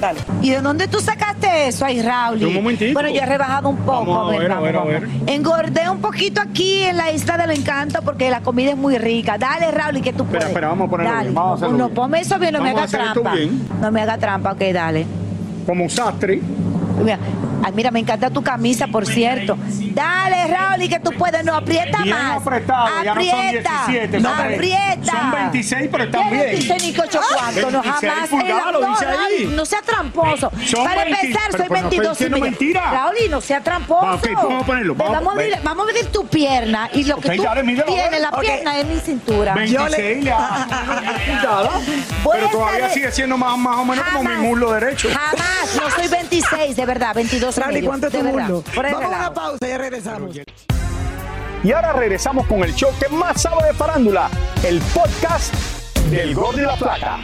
Dale. 0.00 0.20
¿Y 0.42 0.50
de 0.50 0.60
dónde 0.60 0.88
tú 0.88 1.00
sacaste 1.00 1.68
eso, 1.68 1.84
ay, 1.86 2.02
Raúl? 2.02 2.44
Un 2.44 2.54
momentico. 2.54 2.92
Bueno, 2.92 3.08
yo 3.08 3.16
he 3.22 3.26
rebajado 3.26 3.70
un 3.70 3.76
poco. 3.78 4.04
Vamos 4.04 4.34
a 4.34 4.38
ver, 4.38 4.52
a 4.52 4.60
ver, 4.60 4.76
a 4.76 4.84
ver. 4.84 5.08
Engordé 5.26 5.88
un 5.88 6.00
poquito 6.00 6.40
aquí 6.42 6.82
en 6.82 6.96
la 6.98 7.10
isla 7.12 7.38
del 7.38 7.50
encanto 7.52 8.02
porque 8.02 8.28
la 8.28 8.40
comida 8.42 8.70
es 8.72 8.76
muy 8.76 8.98
rica. 8.98 9.38
Dale, 9.38 9.70
Raúl, 9.70 10.02
que 10.02 10.12
tú 10.12 10.24
Espera, 10.24 10.26
puedes. 10.26 10.46
espera, 10.48 10.68
vamos 10.68 10.88
a 10.88 10.90
ponerlo 10.90 11.12
Dale. 11.12 11.22
bien, 11.24 11.34
vamos 11.34 11.50
a 11.50 11.54
hacerlo 11.54 11.78
no, 11.78 11.84
bien. 11.86 11.94
ponme 11.94 12.20
eso 12.20 12.38
bien, 12.38 12.52
no 12.52 12.60
me 12.60 12.72
Vamos 12.74 12.94
a 12.94 12.96
haga 13.00 13.12
trampa. 13.14 13.34
No 13.80 13.90
me 13.90 14.02
haga 14.02 14.18
trampa, 14.18 14.52
ok, 14.52 14.60
dale. 14.72 15.06
Como 15.66 15.88
sastre. 15.88 16.40
Mira, 17.02 17.18
Ay, 17.64 17.72
mira, 17.74 17.90
me 17.90 18.00
encanta 18.00 18.30
tu 18.30 18.42
camisa, 18.42 18.86
por 18.86 19.06
cierto. 19.06 19.56
Dale, 19.92 20.46
Raúl, 20.46 20.82
y 20.82 20.88
que 20.88 21.00
tú 21.00 21.10
puedes, 21.12 21.44
no 21.44 21.54
aprieta 21.54 22.02
Bien 22.02 22.16
más. 22.16 22.36
apretado, 22.42 22.88
ya 23.02 23.14
no 23.14 23.20
son 23.24 23.34
aprieta, 23.40 23.70
17, 23.88 24.20
son 24.20 24.36
ve- 24.38 24.54
aprieta. 24.54 25.12
son 25.12 25.30
26, 25.32 25.88
pero 25.90 26.04
están 26.04 26.22
¿Qué 26.22 26.30
bien. 26.30 26.46
26 26.46 26.82
ni 26.84 26.92
que 26.92 27.00
ocho 27.00 27.20
cuartos? 27.20 27.72
No, 27.72 27.82
26 27.82 28.12
jamás. 28.12 28.72
lo 28.72 28.80
no, 28.80 28.88
dice 28.90 29.06
ahí. 29.06 29.46
No 29.54 29.64
sea 29.66 29.82
tramposo. 29.82 30.52
Son 30.66 30.84
Para 30.84 31.04
20, 31.04 31.20
empezar, 31.26 31.50
soy 31.52 31.60
pero 31.68 31.68
no 31.70 31.88
estoy 31.88 31.98
22 31.98 32.20
y 32.20 32.40
mentira. 32.40 32.90
Raúl, 32.92 33.14
no 33.30 33.40
sea 33.40 33.60
tramposo. 33.60 34.06
Va, 34.06 34.14
ok, 34.16 34.28
vamos 34.34 34.62
a 34.62 34.66
ponerlo, 34.66 34.94
vamos, 34.94 35.14
Vamos, 35.14 35.32
a 35.32 35.36
medir, 35.36 35.58
vamos 35.62 35.84
a 35.88 35.92
medir 35.92 36.06
tu 36.12 36.26
pierna 36.26 36.90
y 36.92 37.04
lo 37.04 37.16
que 37.16 37.28
Ok, 37.30 37.36
tú 37.36 37.42
dale, 37.42 37.62
tienes, 37.62 38.20
la 38.20 38.28
Ok. 38.30 38.40
pierna 38.40 38.78
es 38.78 38.86
mi 38.86 39.00
cintura. 39.00 39.54
26 39.54 40.24
le 40.24 40.30
ha- 40.32 40.60
Voy 42.22 42.36
Pero 42.36 42.48
todavía 42.50 42.88
sigue 42.90 43.10
siendo 43.12 43.36
más, 43.38 43.56
más 43.58 43.76
o 43.78 43.84
menos 43.84 44.04
como 44.12 44.28
mi 44.30 44.36
muslo 44.36 44.72
derecho. 44.72 45.08
Jamás, 45.12 45.76
no 45.76 45.90
soy 45.90 46.08
26, 46.08 46.76
de 46.76 46.86
verdad, 46.86 47.14
22 47.14 47.45
y 47.54 47.60
Raúl, 47.60 47.72
¿y 47.72 47.74
medio, 47.74 47.88
cuánto 47.88 48.06
es 48.06 48.12
tu 48.12 48.22
de 48.22 48.32
Vamos 48.32 49.02
a 49.02 49.08
una 49.08 49.34
pausa 49.34 49.66
y 49.66 49.68
ya 49.68 49.78
regresamos. 49.78 50.36
Y 51.62 51.72
ahora 51.72 51.92
regresamos 51.92 52.46
con 52.46 52.62
el 52.62 52.74
show 52.74 52.90
que 53.00 53.08
más 53.08 53.42
sabe 53.42 53.66
de 53.66 53.74
farándula, 53.74 54.30
el 54.64 54.80
podcast 54.94 55.54
del 56.10 56.34
Gol 56.34 56.56
de 56.56 56.62
la 56.62 56.76
Plata. 56.76 57.18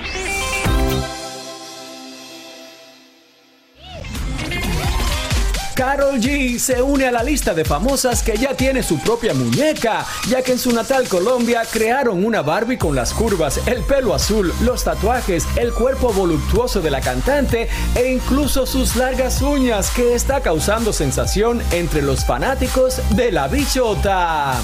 Carol 5.74 6.20
G 6.20 6.58
se 6.58 6.82
une 6.82 7.06
a 7.06 7.12
la 7.12 7.22
lista 7.22 7.54
de 7.54 7.64
famosas 7.64 8.22
que 8.22 8.37
ya 8.37 8.54
tiene 8.54 8.82
su 8.82 8.98
propia 8.98 9.32
muñeca, 9.35 10.04
ya 10.28 10.42
que 10.42 10.52
en 10.52 10.58
su 10.58 10.72
natal 10.72 11.08
Colombia 11.08 11.62
crearon 11.70 12.24
una 12.24 12.42
Barbie 12.42 12.78
con 12.78 12.94
las 12.94 13.12
curvas, 13.12 13.61
el 13.66 13.82
pelo 13.82 14.14
azul, 14.14 14.52
los 14.62 14.85
tatuajes, 14.85 15.46
el 15.56 15.72
cuerpo 15.72 16.12
voluptuoso 16.12 16.80
de 16.80 16.90
la 16.90 17.00
cantante 17.00 17.68
e 17.94 18.12
incluso 18.12 18.66
sus 18.66 18.96
largas 18.96 19.40
uñas 19.40 19.90
que 19.90 20.14
está 20.14 20.40
causando 20.40 20.92
sensación 20.92 21.62
entre 21.70 22.02
los 22.02 22.24
fanáticos 22.24 23.00
de 23.16 23.32
la 23.32 23.48
bichota. 23.48 24.61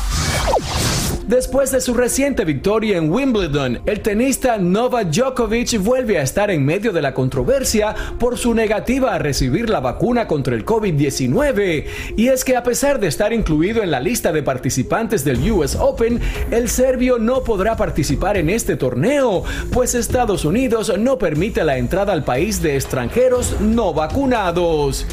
Después 1.26 1.70
de 1.70 1.82
su 1.82 1.92
reciente 1.92 2.46
victoria 2.46 2.96
en 2.96 3.12
Wimbledon, 3.12 3.82
el 3.84 4.00
tenista 4.00 4.56
Novak 4.56 5.10
Djokovic 5.10 5.78
vuelve 5.78 6.18
a 6.18 6.22
estar 6.22 6.50
en 6.50 6.64
medio 6.64 6.90
de 6.90 7.02
la 7.02 7.12
controversia 7.12 7.94
por 8.18 8.38
su 8.38 8.54
negativa 8.54 9.14
a 9.14 9.18
recibir 9.18 9.68
la 9.68 9.80
vacuna 9.80 10.26
contra 10.26 10.54
el 10.54 10.64
COVID-19. 10.64 10.97
Y 12.16 12.28
es 12.28 12.44
que 12.44 12.56
a 12.56 12.62
pesar 12.62 12.98
de 12.98 13.06
estar 13.06 13.32
incluido 13.32 13.82
en 13.82 13.90
la 13.90 14.00
lista 14.00 14.32
de 14.32 14.42
participantes 14.42 15.24
del 15.24 15.50
US 15.50 15.76
Open, 15.76 16.20
el 16.50 16.68
serbio 16.68 17.18
no 17.18 17.42
podrá 17.44 17.76
participar 17.76 18.36
en 18.36 18.50
este 18.50 18.76
torneo, 18.76 19.44
pues 19.72 19.94
Estados 19.94 20.44
Unidos 20.44 20.92
no 20.98 21.18
permite 21.18 21.64
la 21.64 21.78
entrada 21.78 22.12
al 22.12 22.24
país 22.24 22.60
de 22.62 22.74
extranjeros 22.74 23.60
no 23.60 23.94
vacunados. 23.94 25.06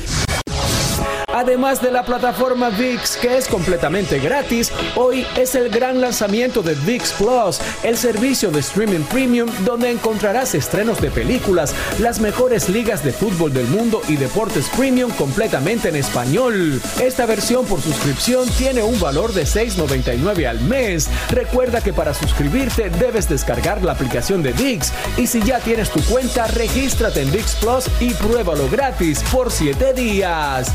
Además 1.36 1.82
de 1.82 1.91
la 1.91 2.06
plataforma 2.06 2.69
VIX, 2.69 3.17
que 3.17 3.36
es 3.36 3.50
completamente 3.50 4.19
gratis, 4.19 4.71
hoy 4.95 5.28
es 5.36 5.54
el 5.56 5.67
gran 5.69 6.00
lanzamiento 6.00 6.62
de 6.62 6.76
VIX 6.76 7.12
Plus, 7.12 7.60
el 7.84 7.98
servicio 7.98 8.52
de 8.52 8.62
streaming 8.62 9.02
premium 9.02 9.50
donde 9.65 9.91
encontrarás 9.91 10.56
estrenos 10.56 11.02
de 11.02 11.12
películas, 11.12 11.76
las 12.00 12.21
mejores 12.21 12.69
ligas 12.69 13.04
de 13.04 13.12
fútbol 13.12 13.54
del 13.54 13.67
mundo 13.67 14.02
y 14.08 14.15
deportes 14.15 14.69
premium 14.78 15.12
completamente 15.12 15.89
en 15.89 15.98
español. 15.98 16.82
Esta 17.02 17.26
versión 17.26 17.65
por 17.65 17.82
suscripción 17.82 18.48
tiene 18.52 18.82
un 18.82 18.98
valor 19.02 19.34
de 19.34 19.43
$6.99 19.43 20.48
al 20.48 20.62
mes. 20.62 21.10
Recuerda 21.32 21.82
que 21.82 21.91
para 21.91 22.13
suscribirte 22.13 22.89
debes 22.91 23.28
descargar 23.28 23.84
la 23.84 23.91
aplicación 23.91 24.41
de 24.41 24.54
VIX 24.54 24.89
y 25.17 25.28
si 25.28 25.41
ya 25.41 25.60
tienes 25.60 25.89
tu 25.89 26.02
cuenta, 26.06 26.48
regístrate 26.48 27.24
en 27.24 27.32
VIX 27.34 27.56
Plus 27.56 27.86
y 28.00 28.13
pruébalo 28.13 28.69
gratis 28.69 29.21
por 29.34 29.52
7 29.52 29.91
días. 29.91 30.71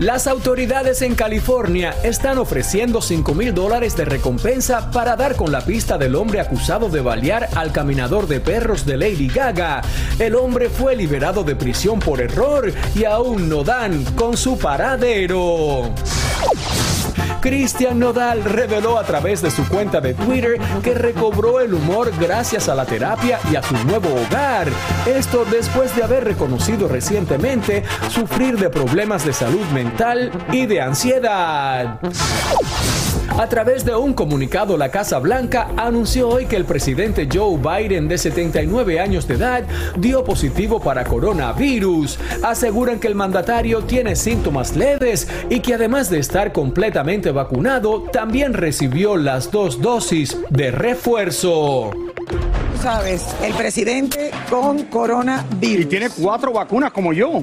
Las 0.00 0.26
autoridades 0.26 1.02
en 1.02 1.14
California 1.14 1.94
están 2.02 2.38
ofreciendo 2.38 3.00
5 3.00 3.34
mil 3.34 3.54
dólares 3.54 3.96
de 3.96 4.04
recompensa 4.04 4.90
para 4.90 5.14
dar 5.14 5.36
con 5.36 5.52
la 5.52 5.60
pista 5.60 5.98
del 5.98 6.16
hombre 6.16 6.40
acusado 6.40 6.88
de 6.88 7.00
balear 7.00 7.48
al 7.54 7.70
caminador 7.70 8.26
de 8.26 8.40
perros 8.40 8.84
de 8.84 8.96
Lady 8.96 9.28
Gaga. 9.28 9.82
El 10.18 10.34
hombre 10.34 10.68
fue 10.68 10.96
liberado 10.96 11.44
de 11.44 11.54
prisión 11.54 12.00
por 12.00 12.20
error 12.20 12.72
y 12.94 13.04
aún 13.04 13.48
no 13.48 13.62
dan 13.62 14.04
con 14.16 14.36
su 14.36 14.58
paradero. 14.58 15.94
Cristian 17.44 17.98
Nodal 17.98 18.42
reveló 18.42 18.98
a 18.98 19.04
través 19.04 19.42
de 19.42 19.50
su 19.50 19.68
cuenta 19.68 20.00
de 20.00 20.14
Twitter 20.14 20.58
que 20.82 20.94
recobró 20.94 21.60
el 21.60 21.74
humor 21.74 22.10
gracias 22.18 22.70
a 22.70 22.74
la 22.74 22.86
terapia 22.86 23.38
y 23.52 23.56
a 23.56 23.62
su 23.62 23.74
nuevo 23.84 24.08
hogar. 24.14 24.66
Esto 25.04 25.44
después 25.44 25.94
de 25.94 26.04
haber 26.04 26.24
reconocido 26.24 26.88
recientemente 26.88 27.84
sufrir 28.08 28.56
de 28.58 28.70
problemas 28.70 29.26
de 29.26 29.34
salud 29.34 29.66
mental 29.74 30.32
y 30.52 30.64
de 30.64 30.80
ansiedad. 30.80 32.00
A 33.30 33.48
través 33.48 33.84
de 33.84 33.94
un 33.96 34.14
comunicado, 34.14 34.76
la 34.76 34.90
Casa 34.90 35.18
Blanca 35.18 35.68
anunció 35.76 36.28
hoy 36.28 36.46
que 36.46 36.56
el 36.56 36.64
presidente 36.64 37.28
Joe 37.32 37.58
Biden, 37.58 38.06
de 38.06 38.16
79 38.16 39.00
años 39.00 39.26
de 39.26 39.34
edad, 39.34 39.64
dio 39.96 40.24
positivo 40.24 40.80
para 40.80 41.04
coronavirus. 41.04 42.18
Aseguran 42.42 43.00
que 43.00 43.08
el 43.08 43.14
mandatario 43.14 43.82
tiene 43.82 44.14
síntomas 44.14 44.76
leves 44.76 45.26
y 45.50 45.60
que 45.60 45.74
además 45.74 46.10
de 46.10 46.20
estar 46.20 46.52
completamente 46.52 47.32
vacunado, 47.32 48.02
también 48.12 48.54
recibió 48.54 49.16
las 49.16 49.50
dos 49.50 49.80
dosis 49.80 50.38
de 50.50 50.70
refuerzo. 50.70 51.90
Tú 52.26 52.82
sabes, 52.82 53.34
el 53.42 53.52
presidente 53.54 54.30
con 54.48 54.84
coronavirus. 54.84 55.84
Y 55.84 55.86
tiene 55.86 56.08
cuatro 56.10 56.52
vacunas 56.52 56.92
como 56.92 57.12
yo. 57.12 57.42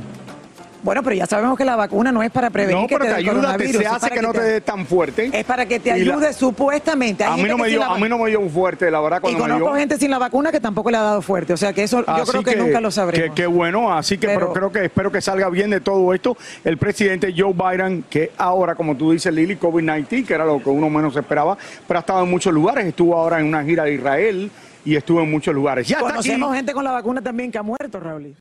Bueno, 0.84 1.04
pero 1.04 1.16
ya 1.16 1.26
sabemos 1.26 1.58
que 1.58 1.66
la 1.66 1.76
vacuna 1.76 2.12
no 2.12 2.24
es 2.24 2.32
para 2.32 2.50
prevenir 2.50 2.82
No, 2.82 2.88
que 2.88 2.98
te 2.98 3.04
dé 3.08 3.14
ayuda, 3.14 3.34
te, 3.34 3.40
coronavirus, 3.40 3.82
se 3.82 3.88
hace 3.88 4.10
que 4.10 4.22
no 4.22 4.32
te 4.34 4.42
dé 4.42 4.62
tan 4.62 4.86
fuerte. 4.86 5.30
Es 5.32 5.46
para 5.46 5.66
que 5.66 5.80
te 5.80 5.90
Y 5.98 6.04
la- 6.06 6.14
ayude 6.16 6.34
supuestamente. 6.34 7.24
Hay 7.24 7.34
A 7.40 7.44
mí, 7.44 7.50
no 7.50 7.58
me 7.58 7.68
dio, 7.68 7.80
la 7.80 7.88
a 7.88 7.98
mí 7.98 8.10
no 8.10 8.18
me 8.18 8.30
dio 8.30 8.40
un 8.40 8.50
fuerte, 8.50 8.90
la 8.90 9.00
verdad, 9.00 9.18
Y 9.20 9.22
cuando 9.22 9.40
me 9.40 9.46
conozco 9.46 9.66
dio. 9.70 9.76
gente 9.80 9.98
sin 9.98 10.10
la 10.12 10.18
vacuna 10.18 10.52
que 10.52 10.60
tampoco 10.60 10.90
le 10.92 10.98
ha 10.98 11.02
dado 11.02 11.22
fuerte. 11.22 11.54
O 11.54 11.58
sea 11.58 11.72
que 11.74 11.84
eso 11.84 12.04
yo 12.06 12.24
creo 12.26 12.44
que, 12.44 12.56
nunca 12.56 12.82
lo 12.82 12.90
sabremos. 12.92 13.36
Que 13.36 13.46
bueno, 13.46 13.94
así 13.96 14.18
que 14.18 14.28
pero, 14.28 14.40
Pero- 14.40 14.54
creo 14.54 14.72
que 14.72 14.86
espero 14.86 15.12
que 15.12 15.22
salga 15.22 15.50
bien 15.50 15.70
de 15.70 15.82
todo 15.82 16.14
esto. 16.14 16.36
El 16.64 16.78
presidente 16.78 17.34
Joe 17.38 17.54
Biden, 17.54 18.04
que 18.10 18.32
ahora, 18.38 18.76
como 18.76 18.96
tú 18.96 19.12
dices, 19.12 19.34
Lili, 19.34 19.58
COVID-19, 19.58 20.26
que 20.26 20.34
era 20.34 20.46
lo 20.46 20.62
que 20.62 20.70
uno 20.70 20.90
menos 20.90 21.16
esperaba, 21.16 21.58
pero 21.88 22.00
ha 22.00 22.02
estado 22.02 22.24
en 22.24 22.30
muchos 22.30 22.54
lugares. 22.54 22.86
Estuvo 22.86 23.16
ahora 23.16 23.40
en 23.40 23.46
una 23.46 23.64
gira 23.64 23.84
de 23.84 23.94
Israel 23.94 24.52
y 24.84 24.96
estuvo 24.96 25.22
en 25.22 25.30
muchos 25.30 25.54
lugares. 25.54 25.88
Ya 25.88 25.98
aquí. 25.98 26.06
Conocemos 26.06 26.56
gente 26.56 26.74
con 26.74 26.84
la 26.84 26.92
vacuna 26.92 27.22
también 27.22 27.52
que 27.52 27.58
ha 27.58 27.64
muerto, 27.64 28.00
Raúl. 28.00 28.36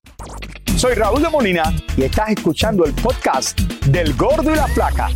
Soy 0.80 0.94
Raúl 0.94 1.20
de 1.20 1.28
Molina 1.28 1.64
y 1.94 2.04
estás 2.04 2.30
escuchando 2.30 2.86
el 2.86 2.94
podcast 2.94 3.60
del 3.84 4.14
Gordo 4.14 4.50
y 4.50 4.56
la 4.56 4.66
Flaca. 4.66 5.10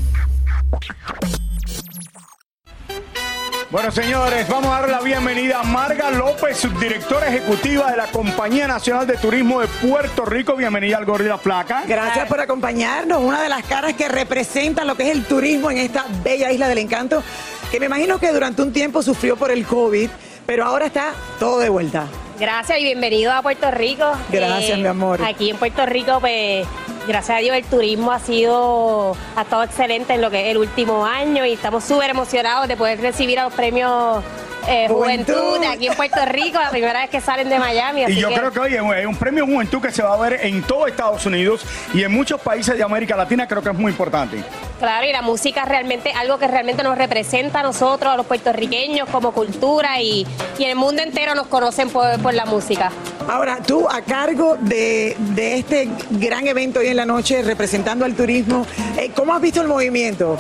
Bueno, 3.70 3.90
señores, 3.90 4.46
vamos 4.46 4.66
a 4.66 4.81
dar 4.81 4.90
la 4.90 5.00
bienvenida 5.00 5.61
a 5.61 5.62
Marga 5.62 6.11
López, 6.11 6.59
subdirectora 6.59 7.29
ejecutiva 7.29 7.90
de 7.90 7.96
la 7.96 8.09
Compañía 8.09 8.68
Nacional 8.68 9.07
de 9.07 9.16
Turismo 9.16 9.62
de 9.62 9.68
Puerto 9.68 10.27
Rico. 10.27 10.55
Bienvenida 10.55 10.98
al 10.98 11.07
Gordo 11.07 11.24
y 11.24 11.29
la 11.29 11.38
Flaca. 11.38 11.85
Gracias 11.88 12.29
por 12.29 12.40
acompañarnos. 12.40 13.22
Una 13.22 13.40
de 13.40 13.48
las 13.48 13.64
caras 13.64 13.94
que 13.94 14.07
representan 14.07 14.87
lo 14.87 14.96
que 14.96 15.05
es 15.05 15.16
el 15.16 15.24
turismo 15.24 15.70
en 15.70 15.79
esta 15.79 16.05
bella 16.22 16.53
isla 16.53 16.68
del 16.68 16.77
encanto, 16.77 17.22
que 17.70 17.81
me 17.81 17.87
imagino 17.87 18.18
que 18.18 18.33
durante 18.33 18.61
un 18.61 18.70
tiempo 18.70 19.03
sufrió 19.03 19.35
por 19.35 19.50
el 19.50 19.64
COVID, 19.64 20.11
pero 20.44 20.66
ahora 20.66 20.85
está 20.85 21.14
todo 21.38 21.59
de 21.59 21.70
vuelta. 21.70 22.07
Gracias 22.38 22.79
y 22.81 22.85
bienvenido 22.85 23.33
a 23.33 23.42
Puerto 23.42 23.70
Rico. 23.70 24.05
Eh, 24.33 24.37
Gracias, 24.37 24.79
mi 24.79 24.87
amor. 24.87 25.20
Aquí 25.25 25.51
en 25.51 25.57
Puerto 25.57 25.87
Rico, 25.87 26.18
pues, 26.20 26.66
gracias 27.07 27.38
a 27.38 27.40
Dios, 27.40 27.57
el 27.57 27.64
turismo 27.64 28.11
ha 28.11 28.18
sido, 28.18 29.16
ha 29.37 29.42
estado 29.42 29.62
excelente 29.62 30.14
en 30.14 30.20
lo 30.20 30.31
que 30.31 30.47
es 30.47 30.51
el 30.51 30.59
último 30.59 31.07
año 31.07 31.47
y 31.47 31.53
estamos 31.53 31.85
súper 31.85 32.11
emocionados 32.11 32.66
de 32.66 32.77
poder 32.77 33.01
recibir 33.01 33.38
a 33.38 33.44
los 33.44 33.53
premios 33.53 34.23
eh, 34.68 34.87
Juventud. 34.88 35.35
Juventud 35.35 35.66
aquí 35.68 35.87
en 35.88 35.94
Puerto 35.94 36.24
Rico, 36.27 36.59
la 36.61 36.70
primera 36.70 37.00
vez 37.00 37.11
que 37.11 37.20
salen 37.20 37.48
de 37.48 37.59
Miami. 37.59 38.05
Y 38.09 38.16
yo 38.16 38.29
que- 38.29 38.35
creo 38.37 38.53
que, 38.53 38.61
oye, 38.61 39.00
es 39.00 39.07
un 39.07 39.16
premio 39.16 39.46
Juventud 39.46 39.81
que 39.81 39.90
se 39.92 40.03
va 40.03 40.14
a 40.14 40.16
ver 40.18 40.40
en 40.42 40.62
todo 40.62 40.87
Estados 40.87 41.24
Unidos 41.27 41.64
y 41.92 42.03
en 42.03 42.12
muchos 42.12 42.40
países 42.40 42.77
de 42.77 42.83
América 42.83 43.16
Latina, 43.16 43.46
creo 43.46 43.62
que 43.62 43.70
es 43.70 43.74
muy 43.77 43.92
importante. 43.92 44.42
Claro, 44.79 45.07
y 45.07 45.12
la 45.12 45.22
música 45.22 45.62
es 45.62 45.68
realmente 45.68 46.12
algo 46.12 46.38
que 46.38 46.46
realmente 46.48 46.83
nos 46.83 46.98
representa 46.98 47.61
a 47.61 47.62
nosotros, 47.62 48.12
a 48.12 48.16
los 48.16 48.27
puertorriqueños, 48.27 49.09
como 49.09 49.33
cultura 49.33 50.00
y, 50.00 50.27
y 50.59 50.64
en 50.64 50.70
el 50.70 50.77
mundo 50.77 51.03
entero 51.03 51.35
nos 51.35 51.46
conocen 51.46 51.88
por, 51.90 52.20
por 52.20 52.35
la 52.35 52.44
música. 52.44 52.90
Ahora, 53.29 53.59
tú 53.66 53.88
a 53.88 54.03
cargo 54.03 54.57
de, 54.61 55.16
de 55.18 55.59
este 55.59 55.88
gran 56.11 56.46
evento 56.46 56.81
hoy 56.81 56.88
en 56.88 56.96
la 56.96 57.07
noche, 57.07 57.42
representando 57.42 58.05
al 58.05 58.14
turismo, 58.14 58.66
eh, 58.98 59.11
¿cómo 59.14 59.33
has 59.35 59.40
visto 59.40 59.62
el 59.62 59.68
movimiento? 59.68 60.37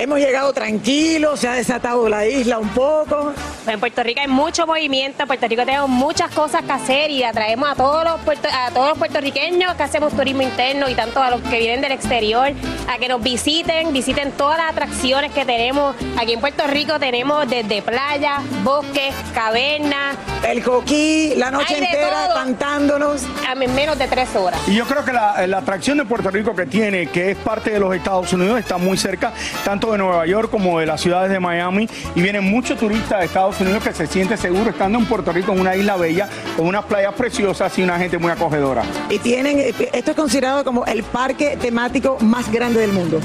Hemos 0.00 0.20
llegado 0.20 0.52
tranquilos, 0.52 1.40
se 1.40 1.48
ha 1.48 1.54
desatado 1.54 2.08
la 2.08 2.24
isla 2.24 2.58
un 2.60 2.68
poco. 2.68 3.32
Pues 3.64 3.74
en 3.74 3.80
Puerto 3.80 4.00
Rico 4.04 4.20
hay 4.20 4.28
mucho 4.28 4.64
movimiento, 4.64 5.22
en 5.22 5.26
Puerto 5.26 5.48
Rico 5.48 5.64
tenemos 5.64 5.88
muchas 5.90 6.30
cosas 6.30 6.62
que 6.62 6.70
hacer 6.70 7.10
y 7.10 7.24
atraemos 7.24 7.68
a 7.68 7.74
todos 7.74 8.04
los 8.04 8.20
puerto- 8.20 8.48
a 8.48 8.70
todos 8.70 8.90
los 8.90 8.98
puertorriqueños 8.98 9.74
que 9.74 9.82
hacemos 9.82 10.12
turismo 10.12 10.42
interno 10.42 10.88
y 10.88 10.94
tanto 10.94 11.20
a 11.20 11.30
los 11.30 11.40
que 11.42 11.58
vienen 11.58 11.80
del 11.80 11.90
exterior 11.90 12.52
a 12.88 12.98
que 12.98 13.08
nos 13.08 13.20
visiten, 13.20 13.92
visiten 13.92 14.30
todas 14.30 14.56
las 14.58 14.70
atracciones 14.70 15.32
que 15.32 15.44
tenemos. 15.44 15.96
Aquí 16.16 16.32
en 16.32 16.40
Puerto 16.40 16.64
Rico 16.68 17.00
tenemos 17.00 17.48
desde 17.50 17.82
playa, 17.82 18.38
bosques, 18.62 19.12
cavernas. 19.34 20.16
El 20.46 20.62
coquí, 20.62 21.34
la 21.36 21.50
noche 21.50 21.76
entera, 21.76 22.28
cantándonos. 22.34 23.22
A 23.48 23.56
menos 23.56 23.98
de 23.98 24.06
tres 24.06 24.28
horas. 24.36 24.60
Y 24.68 24.76
yo 24.76 24.86
creo 24.86 25.04
que 25.04 25.12
la, 25.12 25.44
la 25.48 25.58
atracción 25.58 25.98
de 25.98 26.04
Puerto 26.04 26.30
Rico 26.30 26.54
que 26.54 26.66
tiene, 26.66 27.08
que 27.08 27.32
es 27.32 27.36
parte 27.36 27.70
de 27.70 27.80
los 27.80 27.92
Estados 27.94 28.32
Unidos, 28.32 28.60
está 28.60 28.78
muy 28.78 28.96
cerca, 28.96 29.32
tanto 29.64 29.87
de 29.92 29.98
Nueva 29.98 30.26
York 30.26 30.50
como 30.50 30.78
de 30.80 30.86
las 30.86 31.00
ciudades 31.00 31.30
de 31.30 31.40
Miami. 31.40 31.88
Y 32.14 32.22
vienen 32.22 32.44
muchos 32.44 32.78
turistas 32.78 33.20
de 33.20 33.26
Estados 33.26 33.60
Unidos 33.60 33.82
que 33.82 33.92
se 33.92 34.06
sienten 34.06 34.38
seguros 34.38 34.68
estando 34.68 34.98
en 34.98 35.06
Puerto 35.06 35.32
Rico, 35.32 35.52
en 35.52 35.60
una 35.60 35.76
isla 35.76 35.96
bella, 35.96 36.28
con 36.56 36.66
unas 36.66 36.84
playas 36.84 37.14
preciosas 37.14 37.76
y 37.78 37.82
una 37.82 37.98
gente 37.98 38.18
muy 38.18 38.30
acogedora. 38.30 38.82
Y 39.10 39.18
tienen, 39.18 39.58
eh, 39.58 39.74
esto 39.92 40.10
es 40.10 40.16
considerado 40.16 40.64
como 40.64 40.84
el 40.86 41.02
parque 41.02 41.58
temático 41.60 42.18
más 42.20 42.50
grande 42.50 42.80
del 42.80 42.92
mundo. 42.92 43.20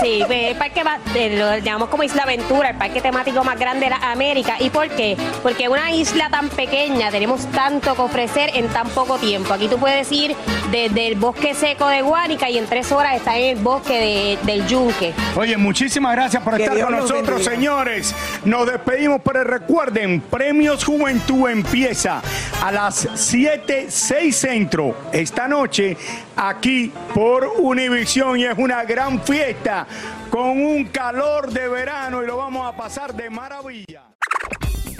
Sí, 0.00 0.22
el 0.28 0.56
parque 0.56 0.82
va- 0.84 0.98
de- 1.14 1.36
lo 1.36 1.56
llamamos 1.58 1.88
como 1.88 2.02
Isla 2.02 2.24
Aventura, 2.24 2.70
el 2.70 2.76
parque 2.76 3.00
temático 3.00 3.42
más 3.42 3.58
grande 3.58 3.86
de 3.86 3.90
la 3.90 4.12
América. 4.12 4.56
¿Y 4.60 4.68
por 4.70 4.88
qué? 4.90 5.16
Porque 5.42 5.68
una 5.68 5.90
isla 5.90 6.28
tan 6.30 6.48
pequeña 6.50 7.10
tenemos 7.10 7.46
tanto 7.50 7.94
que 7.94 8.02
ofrecer 8.02 8.50
en 8.54 8.68
tan 8.68 8.88
poco 8.90 9.16
tiempo. 9.18 9.54
Aquí 9.54 9.68
tú 9.68 9.78
puedes 9.78 10.10
ir 10.12 10.36
desde 10.70 11.08
el 11.08 11.14
bosque 11.16 11.54
seco 11.54 11.88
de 11.88 12.02
Guánica 12.02 12.50
y 12.50 12.58
en 12.58 12.66
tres 12.66 12.92
horas 12.92 13.16
estás 13.16 13.36
en 13.36 13.56
el 13.56 13.62
bosque 13.62 13.94
de- 13.94 14.38
del 14.52 14.66
Yunque. 14.66 15.14
Oye, 15.34 15.56
muchísimas 15.56 16.12
gracias 16.14 16.42
por 16.42 16.56
Que 16.56 16.64
estar 16.64 16.76
Dios 16.76 16.88
con 16.88 16.96
nosotros, 16.98 17.26
bendiga. 17.26 17.50
señores. 17.50 18.14
Nos 18.44 18.66
despedimos, 18.66 19.20
pero 19.24 19.44
recuerden, 19.44 20.20
Premios 20.20 20.84
Juventud 20.84 21.48
empieza 21.48 22.20
a 22.62 22.70
las 22.70 23.08
7, 23.14 23.86
6 23.88 24.36
centro 24.36 24.94
esta 25.12 25.48
noche 25.48 25.96
aquí 26.36 26.92
por 27.14 27.46
Univisión 27.58 28.38
y 28.38 28.44
es 28.44 28.58
una 28.58 28.84
gran 28.84 29.20
fiesta 29.22 29.85
con 30.30 30.50
un 30.60 30.84
calor 30.86 31.50
de 31.50 31.68
verano 31.68 32.22
y 32.22 32.26
lo 32.26 32.36
vamos 32.36 32.66
a 32.66 32.76
pasar 32.76 33.14
de 33.14 33.30
maravilla. 33.30 34.04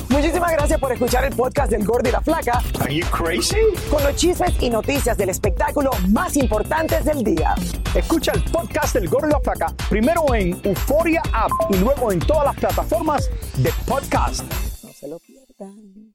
Muchísimas 0.08 0.52
gracias 0.52 0.80
por 0.80 0.92
escuchar 0.92 1.24
el 1.24 1.34
podcast 1.34 1.70
del 1.70 1.84
Gordo 1.84 2.08
y 2.08 2.12
la 2.12 2.20
Flaca. 2.20 2.62
Are 2.80 2.94
you 2.94 3.04
crazy? 3.10 3.58
Con 3.90 4.02
los 4.02 4.14
chismes 4.16 4.54
y 4.60 4.70
noticias 4.70 5.16
del 5.18 5.28
espectáculo 5.28 5.90
más 6.08 6.36
importantes 6.36 7.04
del 7.04 7.22
día. 7.22 7.54
Escucha 7.94 8.32
el 8.32 8.42
podcast 8.44 8.94
del 8.94 9.08
Gordo 9.08 9.28
y 9.28 9.32
la 9.32 9.40
Flaca 9.40 9.66
primero 9.90 10.22
en 10.34 10.58
Euforia 10.64 11.20
App 11.32 11.50
y 11.70 11.76
luego 11.78 12.12
en 12.12 12.20
todas 12.20 12.44
las 12.46 12.56
plataformas 12.56 13.28
de 13.56 13.70
podcast. 13.86 14.42
No 14.82 14.92
se 14.92 15.08
lo 15.08 15.18
pierdan. 15.18 16.14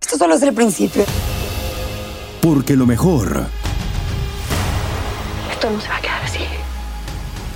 Esto 0.00 0.16
solo 0.16 0.34
es 0.34 0.42
el 0.42 0.54
principio. 0.54 1.04
Porque 2.42 2.74
lo 2.74 2.86
mejor, 2.86 3.46
Esto 5.52 5.70
no 5.70 5.80
se 5.80 5.88
va 5.88 5.96
a 5.96 6.00
quedar. 6.00 6.19